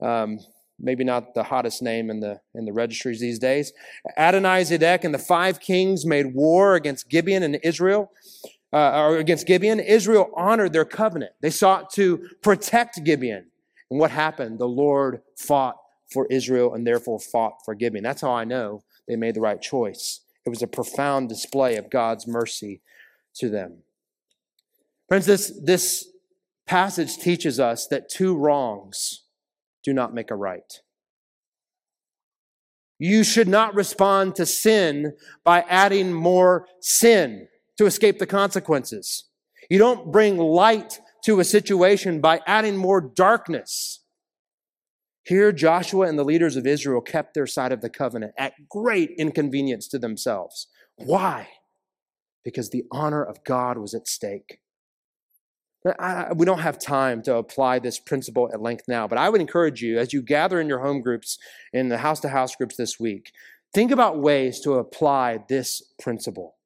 [0.00, 0.38] Um,
[0.80, 3.72] maybe not the hottest name in the in the registries these days.
[4.16, 8.10] Adonai Zedek and the five kings made war against Gibeon and Israel,
[8.72, 9.80] uh, or against Gibeon.
[9.80, 11.32] Israel honored their covenant.
[11.40, 13.46] They sought to protect Gibeon.
[13.90, 14.58] And what happened?
[14.58, 15.76] The Lord fought
[16.12, 18.04] for Israel and therefore fought for Gibeon.
[18.04, 20.20] That's how I know they made the right choice.
[20.44, 22.80] It was a profound display of God's mercy
[23.34, 23.78] to them.
[25.08, 26.08] Friends, this, this
[26.66, 29.24] passage teaches us that two wrongs
[29.84, 30.80] do not make a right.
[32.98, 39.24] You should not respond to sin by adding more sin to escape the consequences.
[39.70, 44.04] You don't bring light to a situation by adding more darkness.
[45.24, 49.10] Here, Joshua and the leaders of Israel kept their side of the covenant at great
[49.16, 50.66] inconvenience to themselves.
[50.96, 51.48] Why?
[52.44, 54.58] Because the honor of God was at stake.
[55.98, 59.40] I, we don't have time to apply this principle at length now, but I would
[59.40, 61.38] encourage you as you gather in your home groups,
[61.72, 63.32] in the house to house groups this week,
[63.72, 66.56] think about ways to apply this principle.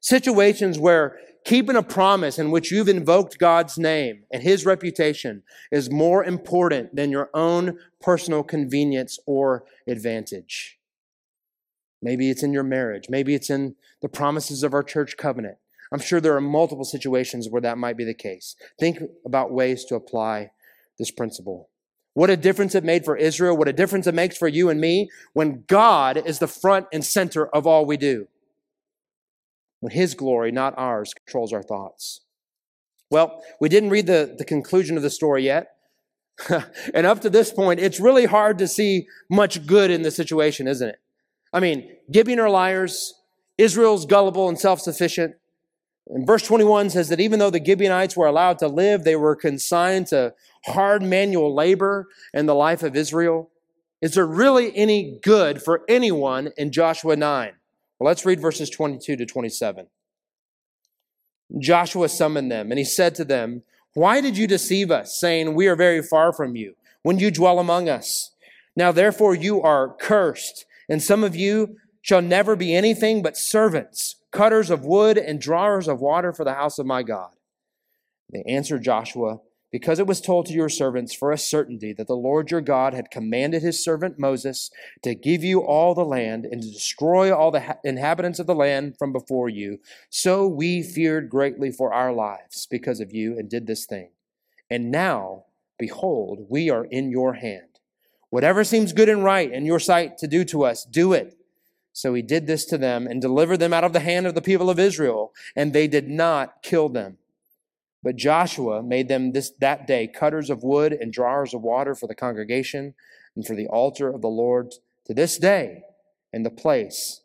[0.00, 5.90] Situations where keeping a promise in which you've invoked God's name and his reputation is
[5.90, 10.78] more important than your own personal convenience or advantage.
[12.02, 13.06] Maybe it's in your marriage.
[13.08, 15.56] Maybe it's in the promises of our church covenant.
[15.92, 18.54] I'm sure there are multiple situations where that might be the case.
[18.78, 20.50] Think about ways to apply
[20.98, 21.68] this principle.
[22.14, 23.56] What a difference it made for Israel.
[23.56, 27.04] What a difference it makes for you and me when God is the front and
[27.04, 28.28] center of all we do
[29.80, 32.20] when His glory, not ours, controls our thoughts.
[33.10, 35.76] Well, we didn't read the, the conclusion of the story yet.
[36.94, 40.68] and up to this point, it's really hard to see much good in the situation,
[40.68, 41.00] isn't it?
[41.52, 43.14] I mean, Gibeon are liars,
[43.58, 45.34] Israel's gullible and self sufficient.
[46.12, 49.36] And verse 21 says that even though the Gibeonites were allowed to live, they were
[49.36, 50.34] consigned to
[50.66, 53.50] hard manual labor in the life of Israel.
[54.02, 57.52] Is there really any good for anyone in Joshua 9?
[57.98, 59.86] Well, let's read verses 22 to 27.
[61.58, 63.62] Joshua summoned them, and he said to them,
[63.94, 67.58] Why did you deceive us, saying, We are very far from you, when you dwell
[67.58, 68.32] among us?
[68.74, 74.16] Now therefore you are cursed, and some of you shall never be anything but servants,
[74.30, 77.30] cutters of wood and drawers of water for the house of my God.
[78.32, 79.40] They answered Joshua,
[79.72, 82.92] because it was told to your servants for a certainty that the Lord your God
[82.92, 84.70] had commanded his servant Moses
[85.02, 88.96] to give you all the land and to destroy all the inhabitants of the land
[88.98, 89.78] from before you.
[90.08, 94.10] So we feared greatly for our lives because of you and did this thing.
[94.68, 95.44] And now,
[95.78, 97.62] behold, we are in your hand.
[98.30, 101.36] Whatever seems good and right in your sight to do to us, do it.
[101.92, 104.42] So he did this to them and delivered them out of the hand of the
[104.42, 107.18] people of Israel, and they did not kill them.
[108.02, 112.06] But Joshua made them this, that day cutters of wood and drawers of water for
[112.06, 112.94] the congregation
[113.36, 114.72] and for the altar of the Lord
[115.06, 115.82] to this day
[116.32, 117.22] in the place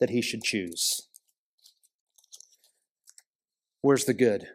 [0.00, 1.08] that he should choose.
[3.82, 4.48] Where's the good?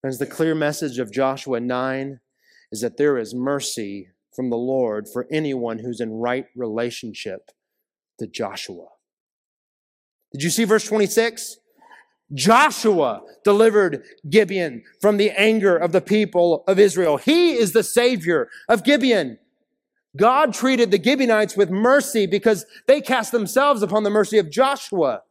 [0.00, 2.20] Friends, the clear message of Joshua 9
[2.72, 7.52] is that there is mercy from the Lord for anyone who's in right relationship
[8.22, 8.86] to Joshua.
[10.32, 11.58] Did you see verse 26?
[12.32, 17.18] Joshua delivered Gibeon from the anger of the people of Israel.
[17.18, 19.38] He is the savior of Gibeon.
[20.16, 25.22] God treated the Gibeonites with mercy because they cast themselves upon the mercy of Joshua.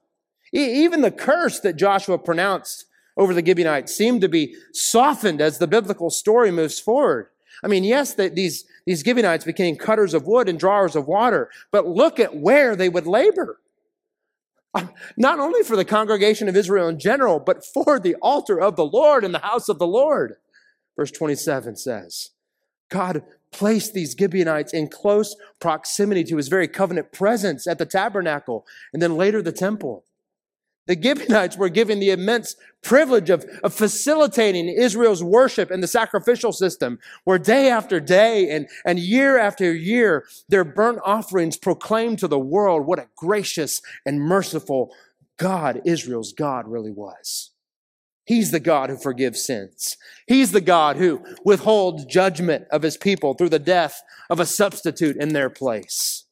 [0.51, 2.85] Even the curse that Joshua pronounced
[3.17, 7.27] over the Gibeonites seemed to be softened as the biblical story moves forward.
[7.63, 11.49] I mean, yes, that these, these Gibeonites became cutters of wood and drawers of water,
[11.71, 13.59] but look at where they would labor.
[14.73, 18.75] Um, not only for the congregation of Israel in general, but for the altar of
[18.75, 20.35] the Lord and the house of the Lord.
[20.95, 22.29] Verse 27 says,
[22.89, 28.65] God placed these Gibeonites in close proximity to his very covenant presence at the tabernacle
[28.93, 30.05] and then later the temple.
[30.91, 36.51] The Gibeonites were given the immense privilege of, of facilitating Israel's worship in the sacrificial
[36.51, 42.27] system, where day after day and, and year after year, their burnt offerings proclaimed to
[42.27, 44.93] the world what a gracious and merciful
[45.37, 47.51] God Israel's God really was.
[48.25, 49.95] He's the God who forgives sins.
[50.27, 55.15] He's the God who withholds judgment of his people through the death of a substitute
[55.15, 56.25] in their place.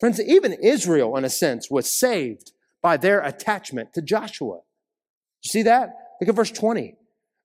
[0.00, 2.50] Friends, even Israel, in a sense, was saved
[2.82, 4.60] by their attachment to Joshua.
[5.42, 5.90] You see that?
[6.20, 6.96] Look at verse 20.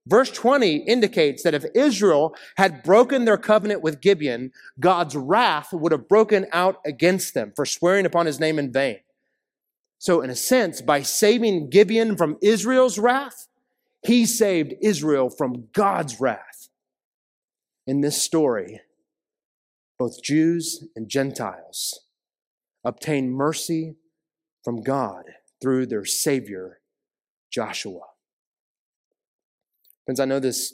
[0.08, 5.91] Verse 20 indicates that if Israel had broken their covenant with Gibeon, God's wrath would
[5.91, 9.00] have broken out against them for swearing upon his name in vain.
[9.98, 13.48] So, in a sense, by saving Gibeon from Israel's wrath,
[14.06, 16.69] he saved Israel from God's wrath.
[17.88, 18.82] In this story,
[19.98, 22.02] both Jews and Gentiles
[22.84, 23.95] obtain mercy
[24.65, 25.25] from God
[25.62, 26.80] through their Savior,
[27.54, 28.01] Joshua.
[30.06, 30.73] Friends, I know this,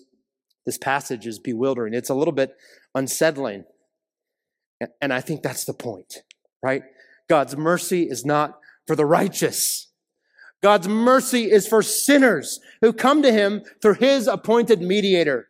[0.65, 1.93] this passage is bewildering.
[1.93, 2.55] It's a little bit
[2.95, 3.65] unsettling.
[4.99, 6.23] And I think that's the point,
[6.63, 6.81] right?
[7.29, 9.91] God's mercy is not for the righteous.
[10.63, 15.49] God's mercy is for sinners who come to him through his appointed mediator.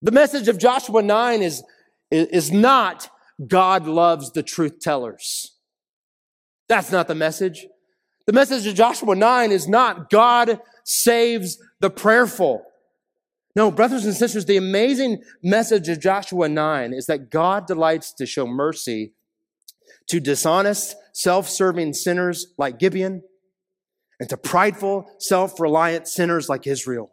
[0.00, 1.62] The message of Joshua 9 is,
[2.10, 3.10] is not
[3.46, 5.55] God loves the truth tellers.
[6.68, 7.66] That's not the message.
[8.26, 12.64] The message of Joshua 9 is not God saves the prayerful.
[13.54, 18.26] No, brothers and sisters, the amazing message of Joshua 9 is that God delights to
[18.26, 19.12] show mercy
[20.08, 23.22] to dishonest, self-serving sinners like Gibeon
[24.20, 27.12] and to prideful, self-reliant sinners like Israel.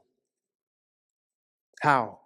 [1.82, 2.20] How?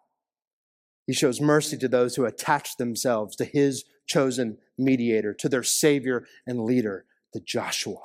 [1.05, 6.25] He shows mercy to those who attach themselves to his chosen mediator, to their savior
[6.45, 7.05] and leader,
[7.39, 8.01] Joshua.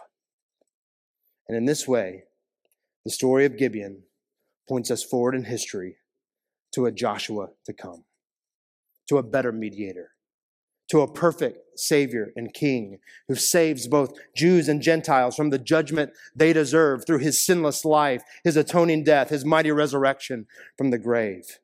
[1.48, 2.24] And in this way,
[3.04, 4.02] the story of Gibeon
[4.68, 5.96] points us forward in history
[6.74, 8.04] to a Joshua to come,
[9.08, 10.10] to a better mediator,
[10.90, 16.12] to a perfect Savior and King who saves both Jews and Gentiles from the judgment
[16.34, 21.58] they deserve through his sinless life, his atoning death, his mighty resurrection from the grave.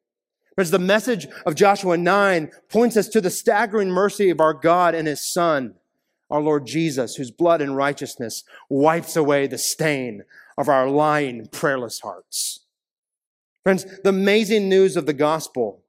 [0.57, 4.95] As the message of Joshua 9 points us to the staggering mercy of our God
[4.95, 5.75] and his Son
[6.31, 10.25] our Lord Jesus, whose blood and righteousness wipes away the stain
[10.57, 12.61] of our lying, prayerless hearts.
[13.63, 15.83] Friends, the amazing news of the gospel,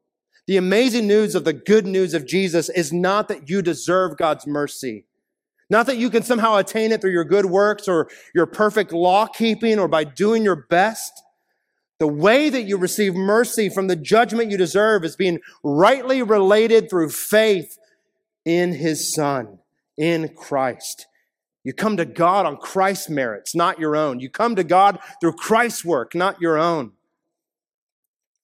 [0.47, 4.47] the amazing news of the good news of Jesus is not that you deserve God's
[4.47, 5.05] mercy.
[5.69, 9.27] Not that you can somehow attain it through your good works or your perfect law
[9.27, 11.21] keeping or by doing your best.
[11.99, 16.89] The way that you receive mercy from the judgment you deserve is being rightly related
[16.89, 17.77] through faith
[18.45, 19.59] in his son
[19.99, 21.05] in Christ.
[21.63, 24.19] You come to God on Christ's merits, not your own.
[24.19, 26.93] You come to God through Christ's work, not your own.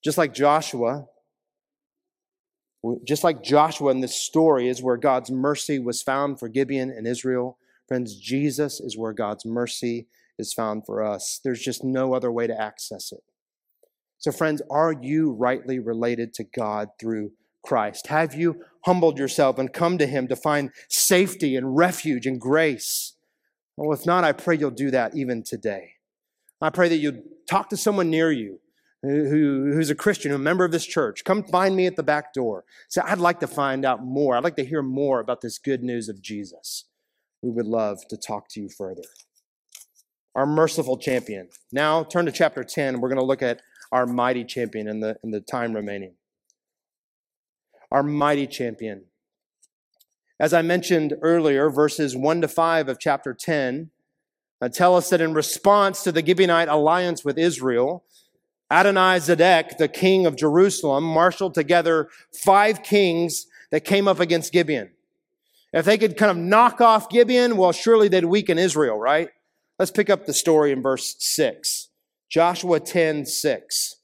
[0.04, 1.06] Just like Joshua,
[3.08, 7.08] just like Joshua in this story is where God's mercy was found for Gibeon and
[7.08, 7.58] Israel.
[7.88, 11.40] Friends, Jesus is where God's mercy is found for us.
[11.44, 13.24] There's just no other way to access it.
[14.18, 17.32] So, friends, are you rightly related to God through
[17.66, 18.08] Christ?
[18.08, 23.14] Have you humbled yourself and come to Him to find safety and refuge and grace?
[23.76, 25.94] Well, if not, I pray you'll do that even today.
[26.62, 28.60] I pray that you'll talk to someone near you
[29.02, 31.24] who, who's a Christian, a member of this church.
[31.24, 32.64] Come find me at the back door.
[32.90, 34.36] Say, I'd like to find out more.
[34.36, 36.86] I'd like to hear more about this good news of Jesus.
[37.42, 39.04] We would love to talk to you further.
[40.34, 41.50] Our merciful champion.
[41.72, 43.00] Now turn to chapter 10.
[43.00, 46.16] We're going to look at our mighty champion in the, in the time remaining
[47.92, 49.06] our mighty champion.
[50.40, 53.92] As I mentioned earlier, verses 1 to 5 of chapter 10
[54.62, 58.04] uh, tell us that in response to the Gibeonite alliance with Israel,
[58.72, 64.92] Adonai Zedek, the king of Jerusalem, marshaled together five kings that came up against Gibeon.
[65.74, 69.30] If they could kind of knock off Gibeon, well, surely they'd weaken Israel, right?
[69.78, 71.90] Let's pick up the story in verse 6.
[72.30, 73.96] Joshua 10 6.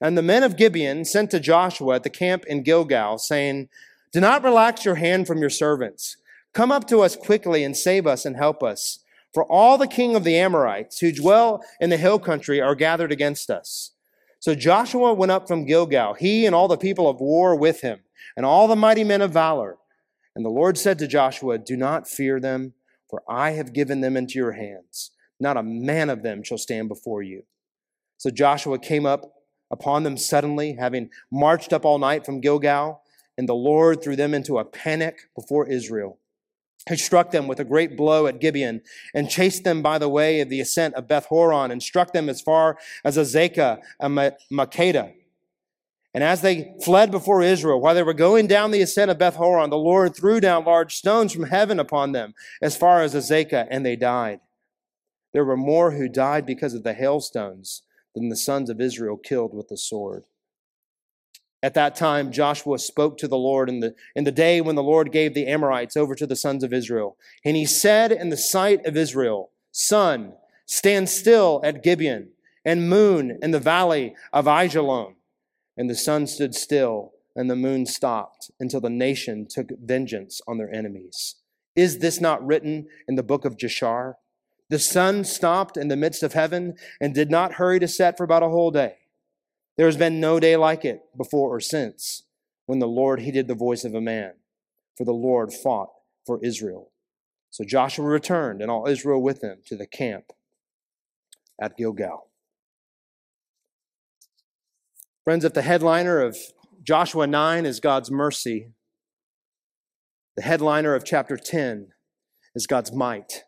[0.00, 3.68] And the men of Gibeon sent to Joshua at the camp in Gilgal, saying,
[4.12, 6.16] Do not relax your hand from your servants.
[6.52, 9.00] Come up to us quickly and save us and help us.
[9.32, 13.12] For all the king of the Amorites who dwell in the hill country are gathered
[13.12, 13.92] against us.
[14.40, 18.00] So Joshua went up from Gilgal, he and all the people of war with him,
[18.36, 19.76] and all the mighty men of valor.
[20.34, 22.74] And the Lord said to Joshua, Do not fear them,
[23.08, 25.10] for I have given them into your hands.
[25.38, 27.44] Not a man of them shall stand before you.
[28.18, 29.35] So Joshua came up
[29.70, 33.02] upon them suddenly, having marched up all night from Gilgal,
[33.38, 36.18] and the Lord threw them into a panic before Israel.
[36.88, 38.80] He struck them with a great blow at Gibeon
[39.12, 42.28] and chased them by the way of the ascent of Beth Horon and struck them
[42.28, 44.16] as far as Azekah and
[44.52, 45.12] Makkedah.
[46.14, 49.34] And as they fled before Israel, while they were going down the ascent of Beth
[49.34, 53.66] Horon, the Lord threw down large stones from heaven upon them as far as Azekah,
[53.68, 54.40] and they died.
[55.34, 57.82] There were more who died because of the hailstones
[58.16, 60.24] than the sons of Israel killed with the sword.
[61.62, 64.82] At that time, Joshua spoke to the Lord in the, in the day when the
[64.82, 67.16] Lord gave the Amorites over to the sons of Israel.
[67.44, 70.32] And he said in the sight of Israel, Sun,
[70.64, 72.30] stand still at Gibeon,
[72.64, 75.16] and moon in the valley of Ajalon.
[75.76, 80.56] And the sun stood still, and the moon stopped until the nation took vengeance on
[80.56, 81.36] their enemies.
[81.74, 84.14] Is this not written in the book of Jashar?
[84.68, 88.24] The sun stopped in the midst of heaven and did not hurry to set for
[88.24, 88.96] about a whole day.
[89.76, 92.24] There has been no day like it before or since
[92.66, 94.32] when the Lord heeded the voice of a man,
[94.96, 95.90] for the Lord fought
[96.26, 96.90] for Israel.
[97.50, 100.32] So Joshua returned and all Israel with him to the camp
[101.60, 102.28] at Gilgal.
[105.24, 106.36] Friends, if the headliner of
[106.82, 108.72] Joshua 9 is God's mercy,
[110.36, 111.88] the headliner of chapter 10
[112.54, 113.44] is God's might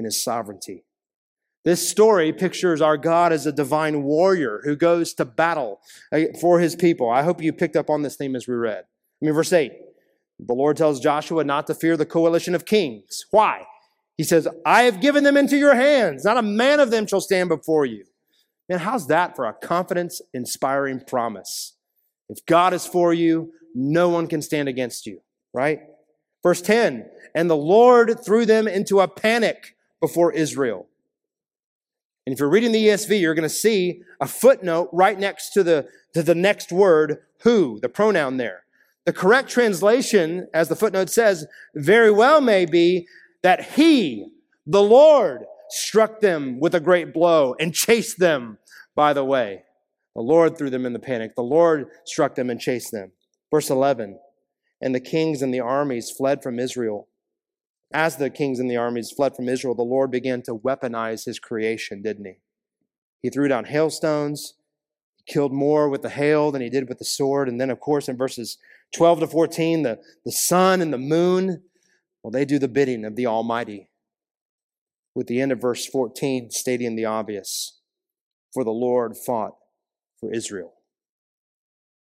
[0.00, 0.84] in his sovereignty.
[1.62, 5.80] This story pictures our God as a divine warrior who goes to battle
[6.10, 7.10] uh, for his people.
[7.10, 8.84] I hope you picked up on this theme as we read.
[9.22, 9.72] I mean, verse 8
[10.46, 13.26] the Lord tells Joshua not to fear the coalition of kings.
[13.30, 13.66] Why?
[14.16, 16.24] He says, I have given them into your hands.
[16.24, 18.06] Not a man of them shall stand before you.
[18.66, 21.76] Man, how's that for a confidence inspiring promise?
[22.30, 25.20] If God is for you, no one can stand against you,
[25.52, 25.80] right?
[26.42, 30.86] Verse 10 And the Lord threw them into a panic before Israel.
[32.26, 35.62] And if you're reading the ESV, you're going to see a footnote right next to
[35.62, 38.64] the, to the next word, who, the pronoun there.
[39.06, 43.06] The correct translation, as the footnote says, very well may be
[43.42, 44.32] that he,
[44.66, 48.58] the Lord, struck them with a great blow and chased them
[48.94, 49.62] by the way.
[50.14, 51.34] The Lord threw them in the panic.
[51.36, 53.12] The Lord struck them and chased them.
[53.50, 54.18] Verse 11
[54.80, 57.08] And the kings and the armies fled from Israel
[57.92, 61.38] as the kings and the armies fled from Israel, the Lord began to weaponize his
[61.38, 62.38] creation, didn't he?
[63.22, 64.54] He threw down hailstones,
[65.26, 67.48] killed more with the hail than he did with the sword.
[67.48, 68.58] And then, of course, in verses
[68.94, 71.62] 12 to 14, the, the sun and the moon,
[72.22, 73.88] well, they do the bidding of the Almighty.
[75.14, 77.80] With the end of verse 14 stating the obvious
[78.54, 79.56] For the Lord fought
[80.20, 80.74] for Israel.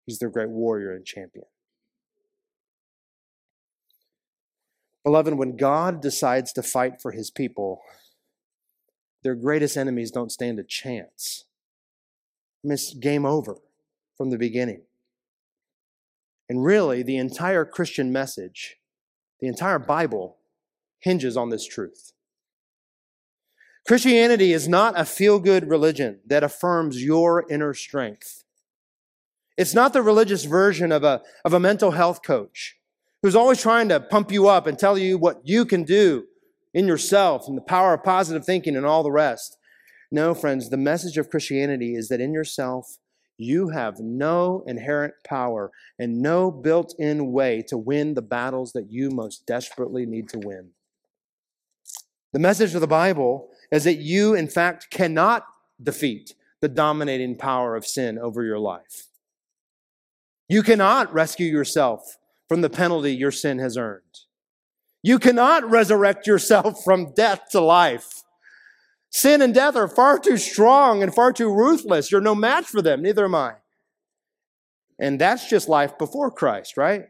[0.06, 1.46] He's their great warrior and champion.
[5.10, 7.82] Beloved, when God decides to fight for his people,
[9.24, 11.46] their greatest enemies don't stand a chance.
[13.00, 13.58] Game over
[14.16, 14.84] from the beginning.
[16.48, 18.78] And really, the entire Christian message,
[19.40, 20.38] the entire Bible,
[21.00, 22.14] hinges on this truth.
[23.88, 28.44] Christianity is not a feel good religion that affirms your inner strength.
[29.58, 32.79] It's not the religious version of a, of a mental health coach
[33.22, 36.26] who's always trying to pump you up and tell you what you can do
[36.74, 39.58] in yourself and the power of positive thinking and all the rest.
[40.12, 42.98] No, friends, the message of Christianity is that in yourself,
[43.38, 48.92] you have no inherent power and no built in way to win the battles that
[48.92, 50.72] you most desperately need to win.
[52.34, 55.46] The message of the Bible is that you, in fact, cannot
[55.82, 59.08] defeat the dominating power of sin over your life.
[60.50, 62.18] You cannot rescue yourself
[62.50, 64.02] from the penalty your sin has earned.
[65.02, 68.24] You cannot resurrect yourself from death to life.
[69.12, 72.12] Sin and death are far too strong and far too ruthless.
[72.12, 73.54] You're no match for them, neither am I.
[75.00, 77.06] And that's just life before Christ, right?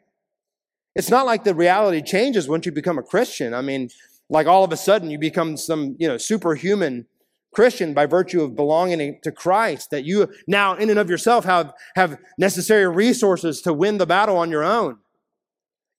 [0.96, 3.54] It's not like the reality changes once you become a Christian.
[3.54, 3.90] I mean,
[4.30, 7.08] like all of a sudden you become some, you know, superhuman
[7.54, 11.74] Christian by virtue of belonging to Christ, that you now in and of yourself have,
[11.96, 15.00] have necessary resources to win the battle on your own.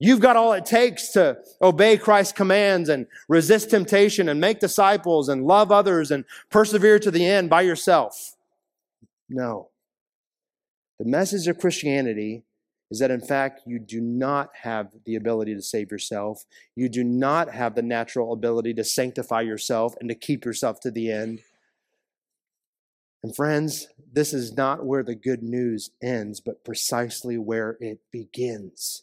[0.02, 5.28] You've got all it takes to obey Christ's commands and resist temptation and make disciples
[5.28, 8.34] and love others and persevere to the end by yourself.
[9.28, 9.68] No.
[10.98, 12.44] The message of Christianity
[12.90, 16.46] is that in fact you do not have the ability to save yourself.
[16.74, 20.90] You do not have the natural ability to sanctify yourself and to keep yourself to
[20.90, 21.40] the end.
[23.22, 29.02] And friends, this is not where the good news ends, but precisely where it begins.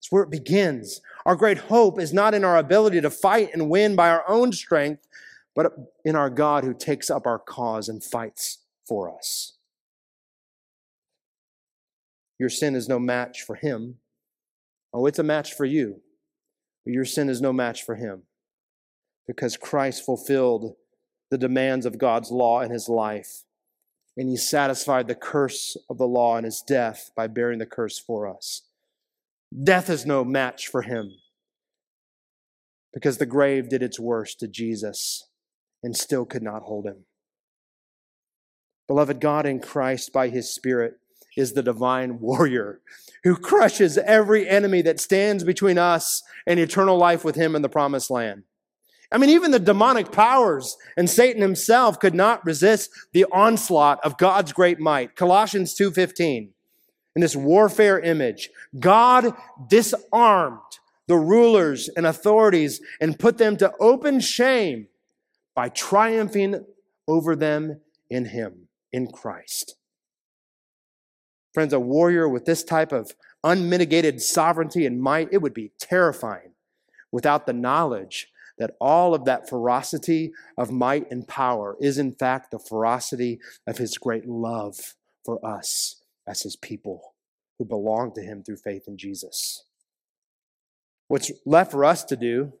[0.00, 1.02] It's where it begins.
[1.26, 4.50] Our great hope is not in our ability to fight and win by our own
[4.50, 5.06] strength,
[5.54, 5.72] but
[6.06, 9.58] in our God who takes up our cause and fights for us.
[12.38, 13.96] Your sin is no match for him.
[14.94, 16.00] Oh, it's a match for you,
[16.84, 18.22] but your sin is no match for him
[19.26, 20.76] because Christ fulfilled
[21.30, 23.44] the demands of God's law in his life.
[24.16, 27.98] And he satisfied the curse of the law in his death by bearing the curse
[27.98, 28.62] for us.
[29.52, 31.12] Death is no match for him
[32.92, 35.28] because the grave did its worst to Jesus
[35.82, 37.04] and still could not hold him.
[38.86, 40.94] Beloved, God in Christ by his Spirit
[41.36, 42.80] is the divine warrior
[43.22, 47.68] who crushes every enemy that stands between us and eternal life with him in the
[47.68, 48.44] promised land.
[49.12, 54.18] I mean, even the demonic powers and Satan himself could not resist the onslaught of
[54.18, 55.16] God's great might.
[55.16, 56.50] Colossians 2.15.
[57.16, 59.34] In this warfare image, God
[59.68, 60.60] disarmed
[61.08, 64.86] the rulers and authorities and put them to open shame
[65.54, 66.64] by triumphing
[67.08, 69.74] over them in Him, in Christ.
[71.52, 76.52] Friends, a warrior with this type of unmitigated sovereignty and might, it would be terrifying
[77.10, 82.52] without the knowledge that all of that ferocity of might and power is, in fact,
[82.52, 84.94] the ferocity of his great love
[85.24, 87.14] for us as his people
[87.58, 89.64] who belong to him through faith in Jesus.
[91.08, 92.52] What's left for us to do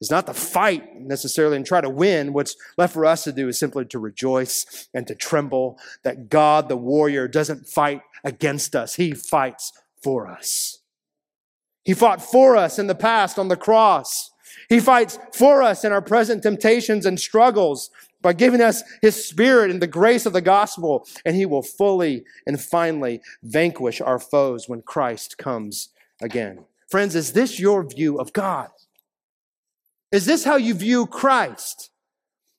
[0.00, 2.32] is not to fight necessarily and try to win.
[2.32, 6.68] What's left for us to do is simply to rejoice and to tremble that God,
[6.68, 8.94] the warrior, doesn't fight against us.
[8.94, 10.78] He fights for us.
[11.84, 14.30] He fought for us in the past on the cross.
[14.68, 17.90] He fights for us in our present temptations and struggles
[18.22, 22.24] by giving us his spirit and the grace of the gospel, and he will fully
[22.46, 25.90] and finally vanquish our foes when Christ comes
[26.20, 26.64] again.
[26.88, 28.68] Friends, is this your view of God?
[30.12, 31.90] Is this how you view Christ?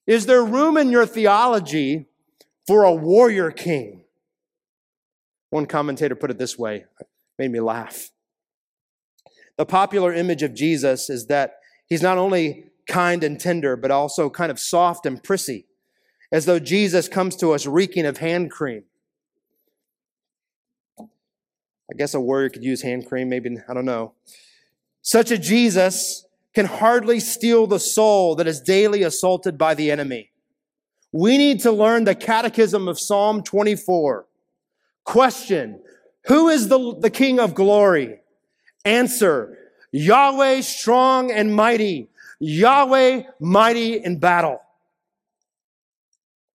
[0.07, 2.07] Is there room in your theology
[2.65, 4.05] for a warrior king?
[5.49, 7.07] One commentator put it this way, it
[7.37, 8.09] made me laugh.
[9.57, 11.55] The popular image of Jesus is that
[11.87, 15.65] He's not only kind and tender, but also kind of soft and prissy,
[16.31, 18.83] as though Jesus comes to us reeking of hand cream.
[20.99, 24.13] I guess a warrior could use hand cream, maybe, I don't know.
[25.01, 30.31] Such a Jesus can hardly steal the soul that is daily assaulted by the enemy.
[31.11, 34.25] We need to learn the catechism of Psalm 24.
[35.03, 35.81] Question
[36.25, 38.19] Who is the, the King of glory?
[38.85, 39.57] Answer
[39.91, 42.09] Yahweh strong and mighty,
[42.43, 44.59] Yahweh mighty in battle.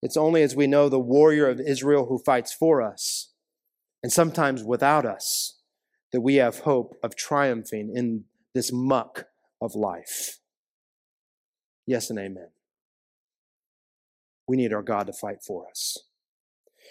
[0.03, 3.32] It's only as we know the warrior of Israel who fights for us,
[4.03, 5.61] and sometimes without us,
[6.12, 9.26] that we have hope of triumphing in this muck
[9.61, 10.41] of life.
[11.87, 12.49] Yes and amen.
[14.49, 15.99] We need our God to fight for us.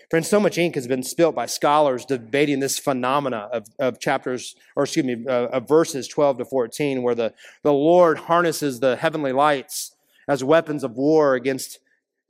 [0.09, 4.55] Friends, so much ink has been spilt by scholars debating this phenomena of, of chapters,
[4.75, 7.33] or excuse me, uh, of verses 12 to 14, where the,
[7.63, 9.95] the Lord harnesses the heavenly lights
[10.27, 11.79] as weapons of war against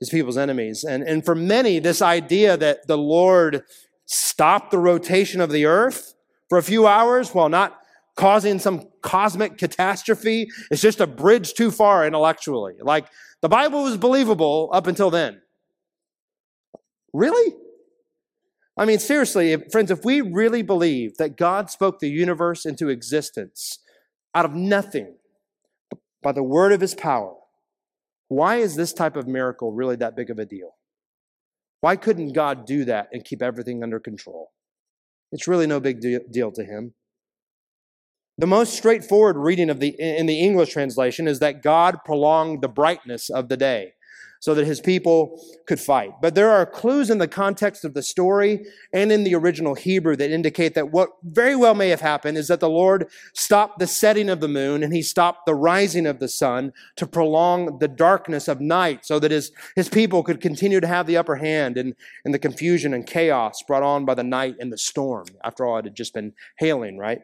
[0.00, 0.84] his people's enemies.
[0.84, 3.62] And, and for many, this idea that the Lord
[4.06, 6.14] stopped the rotation of the earth
[6.48, 7.78] for a few hours while not
[8.16, 12.74] causing some cosmic catastrophe is just a bridge too far intellectually.
[12.80, 13.06] Like
[13.42, 15.42] the Bible was believable up until then.
[17.12, 17.54] Really?
[18.76, 22.88] I mean, seriously, if, friends, if we really believe that God spoke the universe into
[22.88, 23.78] existence
[24.34, 25.14] out of nothing
[26.22, 27.34] by the word of his power,
[28.28, 30.76] why is this type of miracle really that big of a deal?
[31.80, 34.50] Why couldn't God do that and keep everything under control?
[35.32, 36.94] It's really no big deal to him.
[38.38, 42.68] The most straightforward reading of the in the English translation is that God prolonged the
[42.68, 43.92] brightness of the day
[44.40, 46.12] so that his people could fight.
[46.20, 50.16] But there are clues in the context of the story and in the original Hebrew
[50.16, 53.86] that indicate that what very well may have happened is that the Lord stopped the
[53.86, 57.88] setting of the moon and he stopped the rising of the sun to prolong the
[57.88, 61.76] darkness of night so that his, his people could continue to have the upper hand
[61.76, 65.26] in, in the confusion and chaos brought on by the night and the storm.
[65.44, 67.20] After all, it had just been hailing, right?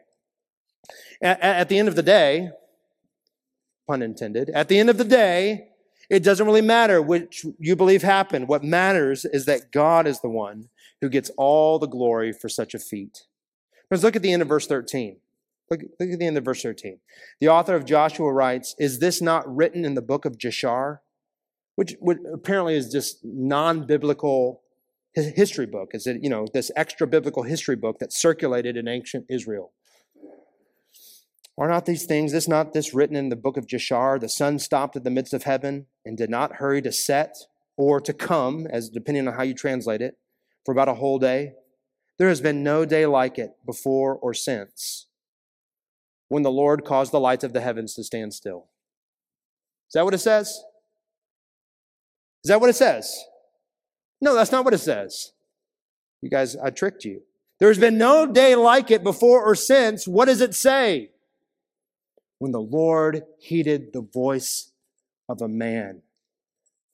[1.21, 2.49] At, at the end of the day,
[3.87, 5.69] pun intended, at the end of the day,
[6.09, 8.47] it doesn't really matter which you believe happened.
[8.47, 10.69] What matters is that God is the one
[11.01, 13.23] who gets all the glory for such a feat.
[13.89, 15.17] Let's look at the end of verse 13.
[15.69, 16.99] Look, look at the end of verse 13.
[17.39, 20.99] The author of Joshua writes, Is this not written in the book of Jashar?
[21.75, 24.61] which, which apparently is just non-biblical
[25.13, 25.89] history book.
[25.93, 29.71] Is it, you know, this extra biblical history book that circulated in ancient Israel.
[31.57, 34.19] Are not these things, is not this written in the book of Jashar?
[34.19, 37.35] The sun stopped in the midst of heaven and did not hurry to set
[37.77, 40.17] or to come, as depending on how you translate it,
[40.65, 41.53] for about a whole day.
[42.17, 45.07] There has been no day like it before or since
[46.27, 48.69] when the Lord caused the lights of the heavens to stand still.
[49.89, 50.47] Is that what it says?
[52.43, 53.23] Is that what it says?
[54.19, 55.33] No, that's not what it says.
[56.21, 57.21] You guys, I tricked you.
[57.59, 60.07] There's been no day like it before or since.
[60.07, 61.11] What does it say?
[62.43, 64.73] When the Lord heeded the voice
[65.29, 66.01] of a man,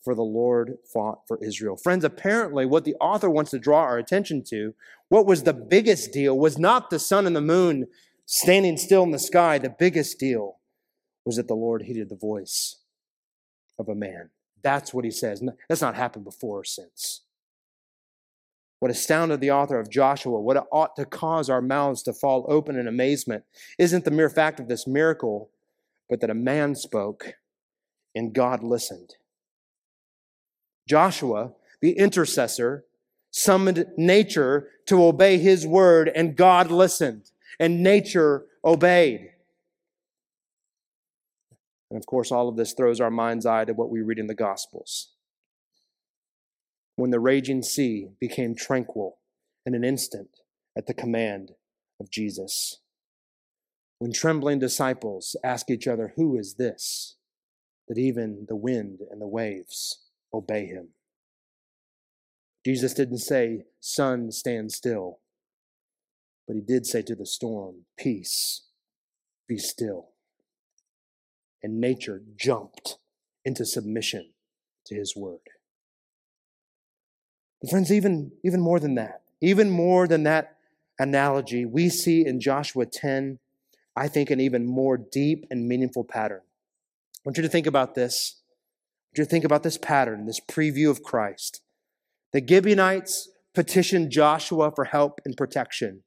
[0.04, 1.76] for the Lord fought for Israel.
[1.76, 4.76] Friends, apparently, what the author wants to draw our attention to,
[5.08, 7.88] what was the biggest deal, was not the sun and the moon
[8.28, 9.58] standing still in the sky.
[9.58, 10.60] The biggest deal
[11.26, 12.84] was that the Lord heeded the voice
[13.80, 14.30] of a man.
[14.62, 15.42] That's what he says.
[15.68, 17.22] That's not happened before or since.
[18.80, 22.78] What astounded the author of Joshua, what ought to cause our mouths to fall open
[22.78, 23.44] in amazement,
[23.78, 25.50] isn't the mere fact of this miracle,
[26.10, 27.36] but that a man spoke
[28.16, 29.16] and God listened.
[30.88, 31.52] Joshua,
[31.82, 32.86] the intercessor,
[33.32, 39.30] summoned nature to obey his word, and God listened, and nature obeyed.
[41.92, 44.28] And of course, all of this throws our mind's eye to what we read in
[44.28, 45.10] the Gospels.
[47.00, 49.20] When the raging sea became tranquil
[49.66, 50.42] in an instant
[50.78, 51.52] at the command
[51.98, 52.82] of Jesus.
[54.00, 57.16] When trembling disciples ask each other, Who is this?
[57.88, 60.90] that even the wind and the waves obey him.
[62.66, 65.20] Jesus didn't say, Sun, stand still,
[66.48, 68.68] but he did say to the storm, Peace,
[69.48, 70.10] be still
[71.64, 72.98] and nature jumped
[73.46, 74.32] into submission
[74.86, 75.40] to his word.
[77.62, 80.58] But friends, even, even more than that, even more than that
[80.98, 83.40] analogy, we see in Joshua 10,
[83.96, 86.42] I think, an even more deep and meaningful pattern.
[86.44, 88.36] I want you to think about this.
[88.38, 91.62] I want you to think about this pattern, this preview of Christ.
[92.32, 96.04] The Gibeonites petitioned Joshua for help and protection.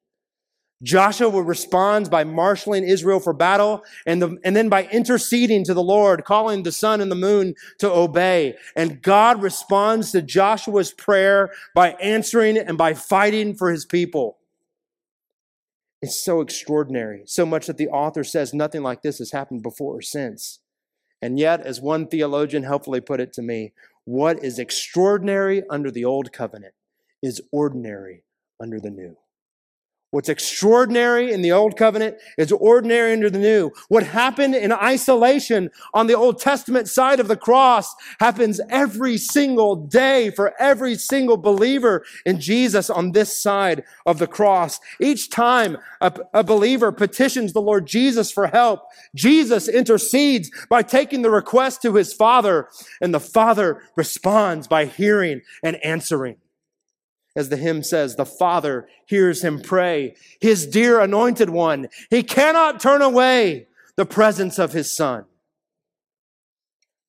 [0.83, 5.83] Joshua responds by marshaling Israel for battle and, the, and then by interceding to the
[5.83, 8.57] Lord, calling the sun and the moon to obey.
[8.75, 14.39] And God responds to Joshua's prayer by answering and by fighting for his people.
[16.01, 19.99] It's so extraordinary, so much that the author says nothing like this has happened before
[19.99, 20.59] or since.
[21.21, 23.73] And yet, as one theologian helpfully put it to me,
[24.05, 26.75] what is extraordinary under the old covenant
[27.23, 28.25] is ordinary
[28.61, 29.17] under the new.
[30.13, 33.71] What's extraordinary in the old covenant is ordinary under the new.
[33.89, 39.75] What happened in isolation on the Old Testament side of the cross happens every single
[39.75, 44.81] day for every single believer in Jesus on this side of the cross.
[45.01, 48.83] Each time a, a believer petitions the Lord Jesus for help,
[49.15, 52.69] Jesus intercedes by taking the request to his Father,
[53.01, 56.37] and the Father responds by hearing and answering.
[57.35, 60.15] As the hymn says, the Father hears him pray.
[60.41, 65.25] His dear anointed one, he cannot turn away the presence of his son.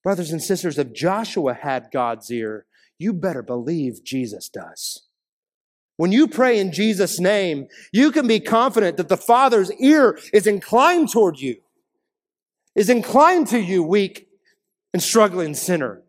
[0.03, 2.65] Brothers and sisters, if Joshua had God's ear,
[2.97, 5.03] you better believe Jesus does.
[5.97, 10.47] When you pray in Jesus' name, you can be confident that the Father's ear is
[10.47, 11.57] inclined toward you,
[12.75, 14.27] is inclined to you, weak
[14.93, 16.01] and struggling sinner.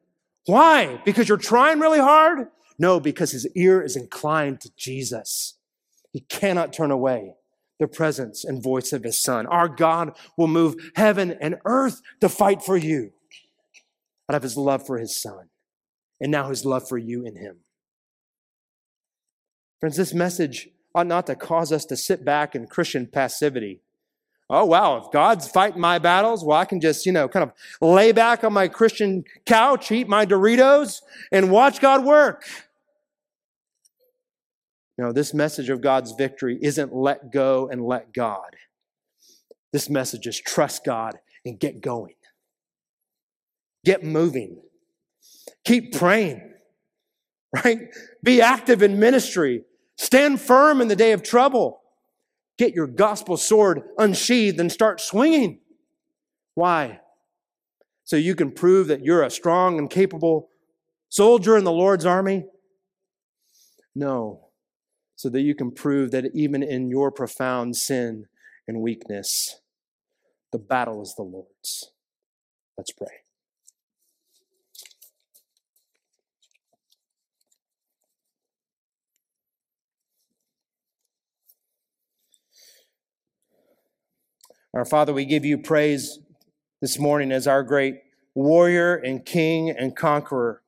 [0.47, 1.01] Why?
[1.05, 2.49] Because you're trying really hard?
[2.79, 5.59] No, because his ear is inclined to Jesus.
[6.13, 7.35] He cannot turn away
[7.79, 9.47] the presence and voice of his son.
[9.47, 13.13] Our God will move heaven and earth to fight for you
[14.29, 15.49] out of his love for his son
[16.21, 17.59] and now his love for you in him.
[19.81, 23.81] Friends, this message ought not to cause us to sit back in Christian passivity.
[24.57, 27.53] Oh, wow, if God's fighting my battles, well, I can just, you know, kind of
[27.81, 31.03] lay back on my Christian couch, eat my Doritos,
[31.33, 32.45] and watch God work.
[34.97, 38.55] No, this message of God's victory isn't let go and let God.
[39.73, 42.15] This message is trust God and get going.
[43.85, 44.63] Get moving.
[45.65, 46.55] Keep praying,
[47.65, 47.89] right?
[48.23, 49.65] Be active in ministry.
[49.99, 51.81] Stand firm in the day of trouble.
[52.59, 55.61] Get your gospel sword unsheathed and start swinging.
[56.55, 57.01] Why?
[58.05, 60.51] So you can prove that you're a strong and capable
[61.09, 62.45] soldier in the Lord's army?
[63.95, 64.49] No,
[65.17, 68.27] so that you can prove that even in your profound sin
[68.67, 69.61] and weakness,
[70.53, 71.93] the battle is the Lord's.
[72.77, 73.24] Let's pray.
[84.75, 86.19] Our Father, we give you praise
[86.81, 88.01] this morning as our great
[88.35, 90.63] warrior and king and conqueror,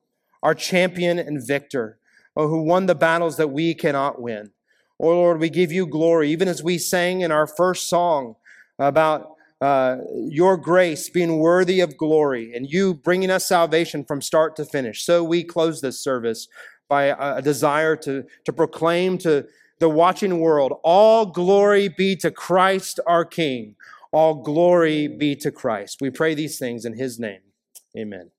[0.44, 1.98] our champion and victor,
[2.36, 4.52] oh, who won the battles that we cannot win.
[5.00, 8.36] Oh Lord, we give you glory, even as we sang in our first song
[8.78, 9.96] about uh,
[10.28, 15.02] your grace being worthy of glory and you bringing us salvation from start to finish.
[15.02, 16.46] So we close this service
[16.88, 19.48] by a, a desire to, to proclaim to
[19.78, 23.74] the watching world all glory be to Christ our King.
[24.16, 25.98] All glory be to Christ.
[26.00, 27.40] We pray these things in his name.
[27.94, 28.30] Amen.